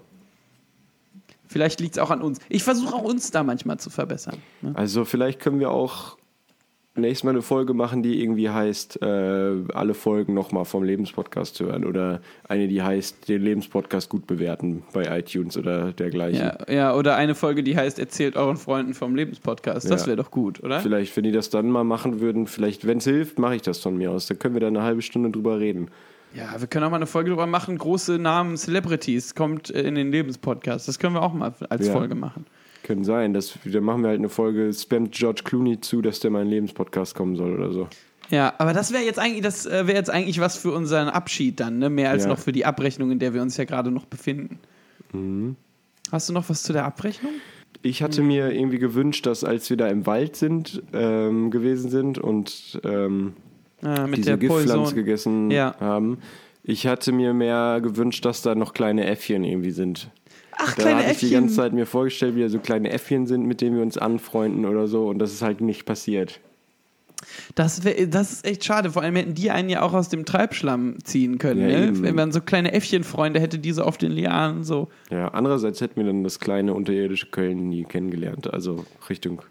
Vielleicht 1.50 1.80
liegt 1.80 1.96
es 1.96 2.00
auch 2.00 2.12
an 2.12 2.22
uns. 2.22 2.38
Ich 2.48 2.64
versuche 2.64 2.94
auch 2.94 3.04
uns 3.04 3.32
da 3.32 3.44
manchmal 3.44 3.80
zu 3.80 3.90
verbessern. 3.90 4.38
Ne? 4.62 4.72
Also 4.76 5.04
vielleicht 5.04 5.40
können 5.40 5.60
wir 5.60 5.72
auch 5.72 6.16
nächstes 6.96 7.24
Mal 7.24 7.32
eine 7.32 7.42
Folge 7.42 7.74
machen, 7.74 8.04
die 8.04 8.22
irgendwie 8.22 8.50
heißt, 8.50 9.02
äh, 9.02 9.56
alle 9.74 9.94
Folgen 9.96 10.36
nochmal 10.36 10.66
vom 10.66 10.84
Lebenspodcast 10.84 11.60
hören 11.60 11.86
oder 11.86 12.22
eine, 12.48 12.68
die 12.68 12.84
heißt, 12.84 13.28
den 13.30 13.42
Lebenspodcast 13.42 14.10
gut 14.10 14.28
bewerten 14.28 14.84
bei 14.94 15.18
iTunes 15.18 15.58
oder 15.58 15.92
dergleichen. 15.92 16.52
Ja, 16.68 16.72
ja, 16.72 16.96
oder 16.96 17.16
eine 17.16 17.34
Folge, 17.34 17.64
die 17.64 17.76
heißt 17.76 17.98
Erzählt 17.98 18.36
euren 18.36 18.58
Freunden 18.58 18.94
vom 18.94 19.16
Lebenspodcast. 19.16 19.90
Das 19.90 20.02
Ja. 20.02 20.08
wäre 20.08 20.18
doch 20.18 20.30
gut, 20.30 20.62
oder? 20.64 20.82
Vielleicht, 20.82 21.16
wenn 21.18 21.24
die 21.24 21.32
das 21.32 21.50
dann 21.50 21.70
mal 21.72 21.84
machen 21.84 22.20
würden, 22.20 22.46
vielleicht, 22.46 22.86
wenn 22.86 23.00
es 23.00 23.06
hilft, 23.06 23.40
mache 23.40 23.56
ich 23.56 23.62
das 23.64 23.80
von 23.80 23.98
mir 23.98 24.12
aus. 24.12 24.28
Dann 24.28 24.38
können 24.38 24.54
wir 24.54 24.62
da 24.62 24.68
eine 24.68 24.84
halbe 24.84 25.02
Stunde 25.02 25.32
drüber 25.32 25.60
reden. 25.60 25.90
Ja, 26.34 26.60
wir 26.60 26.68
können 26.68 26.86
auch 26.86 26.90
mal 26.92 26.98
eine 26.98 27.08
Folge 27.08 27.32
drüber 27.32 27.48
machen. 27.48 27.78
Große 27.78 28.20
Namen, 28.20 28.56
Celebrities, 28.58 29.34
kommt 29.36 29.70
äh, 29.72 29.82
in 29.82 29.96
den 29.96 30.12
Lebenspodcast. 30.12 30.88
Das 30.88 31.00
können 31.00 31.16
wir 31.16 31.24
auch 31.24 31.34
mal 31.34 31.54
als 31.70 31.88
Ja. 31.88 31.94
Folge 31.94 32.16
machen. 32.16 32.46
Können 32.84 33.04
sein, 33.04 33.34
dass, 33.34 33.58
dann 33.66 33.84
machen 33.84 34.02
wir 34.04 34.10
halt 34.10 34.20
eine 34.20 34.30
Folge, 34.30 34.72
spammt 34.74 35.12
George 35.14 35.42
Clooney 35.44 35.82
zu, 35.82 36.02
dass 36.02 36.20
der 36.20 36.32
mal 36.32 36.42
in 36.42 36.48
den 36.48 36.54
Lebenspodcast 36.56 37.14
kommen 37.16 37.36
soll 37.36 37.54
oder 37.54 37.72
so. 37.72 37.88
Ja, 38.30 38.54
aber 38.60 38.74
das 38.74 38.94
wäre 38.94 39.04
jetzt 39.04 39.18
eigentlich, 39.20 39.42
das 39.42 39.66
äh, 39.66 39.88
wäre 39.88 39.98
jetzt 39.98 40.10
eigentlich 40.12 40.40
was 40.40 40.56
für 40.56 40.72
unseren 40.72 41.10
Abschied 41.10 41.60
dann, 41.60 41.80
ne? 41.80 41.90
Mehr 41.90 42.12
als 42.12 42.24
Ja. 42.24 42.30
noch 42.30 42.38
für 42.40 42.52
die 42.52 42.64
Abrechnung, 42.66 43.12
in 43.12 43.18
der 43.20 43.34
wir 43.34 43.42
uns 43.42 43.58
ja 43.58 43.66
gerade 43.66 43.90
noch 43.92 44.06
befinden. 44.06 44.60
Mhm. 45.14 45.56
Hast 46.12 46.30
du 46.30 46.34
noch 46.34 46.48
was 46.50 46.62
zu 46.64 46.74
der 46.74 46.86
Abrechnung? 46.86 47.32
Ich 47.82 48.04
hatte 48.04 48.22
mir 48.22 48.52
irgendwie 48.52 48.78
gewünscht, 48.80 49.26
dass 49.26 49.44
als 49.44 49.70
wir 49.70 49.78
da 49.78 49.88
im 49.88 50.06
Wald 50.06 50.36
sind, 50.36 50.82
ähm, 50.94 51.50
gewesen 51.50 51.90
sind 51.90 52.18
und 52.20 52.80
ähm, 52.84 53.34
Äh, 53.84 54.08
mit 54.08 54.18
diese 54.18 54.30
der 54.32 54.38
Giftpflanze 54.38 54.96
gegessen 54.96 55.52
Ja. 55.52 55.76
haben. 55.80 56.20
Ich 56.64 56.86
hatte 56.88 57.12
mir 57.12 57.34
mehr 57.34 57.80
gewünscht, 57.82 58.26
dass 58.26 58.42
da 58.42 58.54
noch 58.56 58.74
kleine 58.74 59.06
Äffchen 59.08 59.44
irgendwie 59.44 59.72
sind. 59.72 60.10
Ach, 60.52 60.76
Da 60.76 60.82
kleine 60.84 61.00
hatte 61.00 61.12
ich 61.14 61.20
die 61.20 61.30
ganze 61.30 61.46
Äffchen. 61.46 61.56
Zeit 61.56 61.74
mir 61.74 61.86
vorgestellt, 61.86 62.36
wie 62.36 62.42
da 62.42 62.50
so 62.50 62.60
kleine 62.60 62.92
Äffchen 62.92 63.26
sind, 63.28 63.46
mit 63.46 63.62
denen 63.62 63.76
wir 63.78 63.82
uns 63.82 63.98
anfreunden 63.98 64.66
oder 64.66 64.88
so. 64.88 65.08
Und 65.08 65.20
das 65.20 65.32
ist 65.32 65.42
halt 65.42 65.62
nicht 65.62 65.86
passiert. 65.86 66.40
Das, 67.56 67.84
wär, 67.84 68.08
das 68.08 68.32
ist 68.32 68.46
echt 68.46 68.64
schade. 68.64 68.92
Vor 68.92 69.02
allem 69.02 69.16
hätten 69.16 69.34
die 69.34 69.52
einen 69.52 69.70
ja 69.70 69.82
auch 69.82 69.94
aus 69.94 70.08
dem 70.10 70.26
Treibschlamm 70.26 70.98
ziehen 71.04 71.38
können. 71.38 71.62
Ja, 71.70 71.80
ne? 71.92 72.02
Wenn 72.02 72.16
man 72.16 72.32
so 72.32 72.40
kleine 72.42 72.72
Äffchenfreunde 72.74 73.40
hätte, 73.40 73.60
die 73.60 73.72
so 73.72 73.84
auf 73.84 73.98
den 73.98 74.12
Lianen 74.12 74.64
so. 74.64 74.88
Ja, 75.10 75.30
andererseits 75.30 75.82
hätten 75.82 75.98
wir 75.98 76.06
dann 76.06 76.24
das 76.24 76.40
kleine 76.40 76.74
unterirdische 76.74 77.28
Köln 77.28 77.70
nie 77.70 77.84
kennengelernt. 77.84 78.52
Also 78.54 78.86
Richtung 79.10 79.42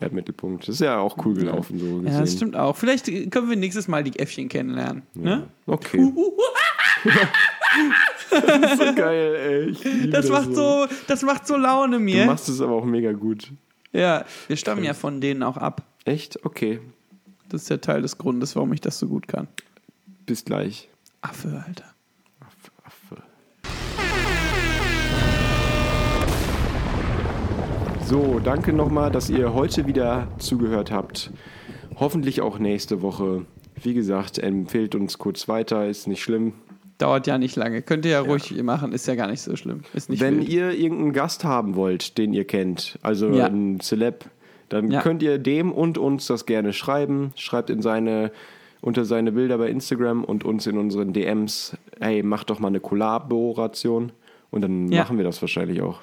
Erdmittelpunkt. 0.00 0.66
Das 0.68 0.76
ist 0.76 0.80
ja 0.80 0.98
auch 0.98 1.16
cool 1.24 1.34
gelaufen, 1.34 1.78
so 1.78 1.84
gesehen. 1.98 2.06
Ja, 2.12 2.20
das 2.20 2.32
stimmt 2.32 2.56
auch. 2.56 2.76
Vielleicht 2.76 3.06
können 3.30 3.48
wir 3.50 3.56
nächstes 3.56 3.88
Mal 3.88 4.02
die 4.04 4.18
Äffchen 4.18 4.48
kennenlernen. 4.48 5.02
Ne? 5.14 5.48
Okay. 5.66 6.12
das 8.30 8.72
ist 8.72 8.78
so 8.78 8.94
geil, 8.94 9.34
ey. 9.34 9.64
Liebe 9.70 10.08
Das 10.08 10.28
macht 10.28 10.54
so, 10.54 10.86
das 11.06 11.22
macht 11.22 11.46
so 11.46 11.56
Laune 11.56 11.96
Du 11.98 12.02
mir. 12.02 12.26
machst 12.26 12.48
es 12.48 12.60
aber 12.60 12.72
auch 12.74 12.84
mega 12.84 13.12
gut. 13.12 13.50
Ja, 13.92 14.24
wir 14.48 14.56
stammen 14.56 14.84
ja 14.84 14.94
von 14.94 15.20
denen 15.20 15.42
auch 15.42 15.56
ab. 15.56 15.82
Echt? 16.04 16.44
Okay. 16.44 16.80
Das 17.48 17.62
ist 17.62 17.68
ja 17.68 17.76
Teil 17.76 18.00
des 18.02 18.16
Grundes, 18.16 18.56
warum 18.56 18.72
ich 18.72 18.80
das 18.80 18.98
so 18.98 19.06
gut 19.06 19.28
kann. 19.28 19.48
Bis 20.24 20.44
gleich. 20.44 20.88
Affe, 21.20 21.62
Alter. 21.66 21.84
So, 28.04 28.40
danke 28.40 28.72
nochmal, 28.72 29.10
dass 29.10 29.30
ihr 29.30 29.54
heute 29.54 29.86
wieder 29.86 30.28
zugehört 30.38 30.90
habt. 30.90 31.30
Hoffentlich 31.98 32.40
auch 32.40 32.58
nächste 32.58 33.02
Woche. 33.02 33.46
Wie 33.82 33.94
gesagt, 33.94 34.38
empfehlt 34.38 34.94
uns 34.94 35.18
kurz 35.18 35.48
weiter, 35.48 35.86
ist 35.88 36.06
nicht 36.06 36.22
schlimm. 36.22 36.52
Dauert 36.98 37.26
ja 37.26 37.38
nicht 37.38 37.56
lange. 37.56 37.82
Könnt 37.82 38.04
ihr 38.04 38.12
ja, 38.12 38.20
ruhig 38.20 38.60
machen, 38.62 38.92
ist 38.92 39.06
ja 39.06 39.14
gar 39.14 39.28
nicht 39.28 39.40
so 39.40 39.56
schlimm. 39.56 39.80
Nicht 39.94 40.20
Wenn 40.20 40.38
wild. 40.38 40.48
ihr 40.48 40.70
irgendeinen 40.72 41.12
Gast 41.12 41.44
haben 41.44 41.74
wollt, 41.74 42.18
den 42.18 42.32
ihr 42.32 42.44
kennt, 42.46 42.98
also 43.02 43.28
Ja. 43.30 43.46
einen 43.46 43.80
Celeb, 43.80 44.26
dann 44.68 44.90
Ja. 44.90 45.00
könnt 45.00 45.22
ihr 45.22 45.38
dem 45.38 45.72
und 45.72 45.98
uns 45.98 46.26
das 46.26 46.46
gerne 46.46 46.72
schreiben. 46.72 47.32
Schreibt 47.36 47.70
in 47.70 47.82
seine, 47.82 48.30
unter 48.80 49.04
seine 49.04 49.32
Bilder 49.32 49.58
bei 49.58 49.68
Instagram 49.68 50.24
und 50.24 50.44
uns 50.44 50.66
in 50.66 50.76
unseren 50.78 51.12
DMs, 51.12 51.76
hey, 52.00 52.22
macht 52.22 52.50
doch 52.50 52.58
mal 52.60 52.68
eine 52.68 52.80
Kollaboration. 52.80 54.12
Und 54.50 54.60
dann 54.62 54.88
Ja. 54.92 55.00
machen 55.02 55.16
wir 55.16 55.24
das 55.24 55.40
wahrscheinlich 55.42 55.80
auch. 55.82 56.00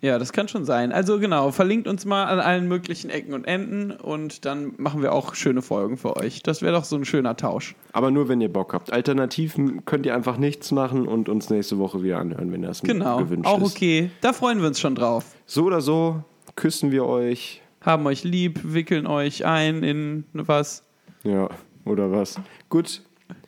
Ja, 0.00 0.18
das 0.18 0.32
kann 0.32 0.46
schon 0.46 0.64
sein. 0.64 0.92
Also 0.92 1.18
genau, 1.18 1.50
verlinkt 1.50 1.88
uns 1.88 2.04
mal 2.04 2.24
an 2.26 2.38
allen 2.38 2.68
möglichen 2.68 3.10
Ecken 3.10 3.34
und 3.34 3.44
Enden 3.48 3.90
und 3.90 4.44
dann 4.44 4.74
machen 4.76 5.02
wir 5.02 5.12
auch 5.12 5.34
schöne 5.34 5.60
Folgen 5.60 5.96
für 5.96 6.16
euch. 6.16 6.40
Das 6.44 6.62
wäre 6.62 6.72
doch 6.72 6.84
so 6.84 6.94
ein 6.94 7.04
schöner 7.04 7.36
Tausch. 7.36 7.74
Aber 7.92 8.12
nur, 8.12 8.28
wenn 8.28 8.40
ihr 8.40 8.52
Bock 8.52 8.74
habt. 8.74 8.92
Alternativ 8.92 9.56
könnt 9.86 10.06
ihr 10.06 10.14
einfach 10.14 10.36
nichts 10.36 10.70
machen 10.70 11.08
und 11.08 11.28
uns 11.28 11.50
nächste 11.50 11.78
Woche 11.78 12.02
wieder 12.04 12.18
anhören, 12.18 12.52
wenn 12.52 12.62
das 12.62 12.80
Genau, 12.82 13.18
gewünscht 13.18 13.48
auch 13.48 13.60
ist. 13.60 13.74
okay. 13.74 14.10
Da 14.20 14.32
freuen 14.32 14.60
wir 14.60 14.68
uns 14.68 14.78
schon 14.78 14.94
drauf. 14.94 15.24
So 15.46 15.64
oder 15.64 15.80
so, 15.80 16.22
küssen 16.54 16.92
wir 16.92 17.04
euch. 17.04 17.60
Haben 17.80 18.06
euch 18.06 18.22
lieb, 18.22 18.60
wickeln 18.62 19.06
euch 19.08 19.46
ein 19.46 19.82
in 19.82 20.24
was. 20.32 20.84
Ja, 21.24 21.48
oder 21.84 22.12
was. 22.12 22.38
Gut, 22.68 23.02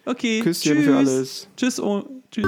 Okay, 0.05 0.41
Küsschen 0.41 0.77
tschüss. 0.79 0.85
für 0.85 0.97
alles. 0.97 1.49
Tschüss, 1.57 1.81
oh, 1.81 2.03
tschüss. 2.33 2.47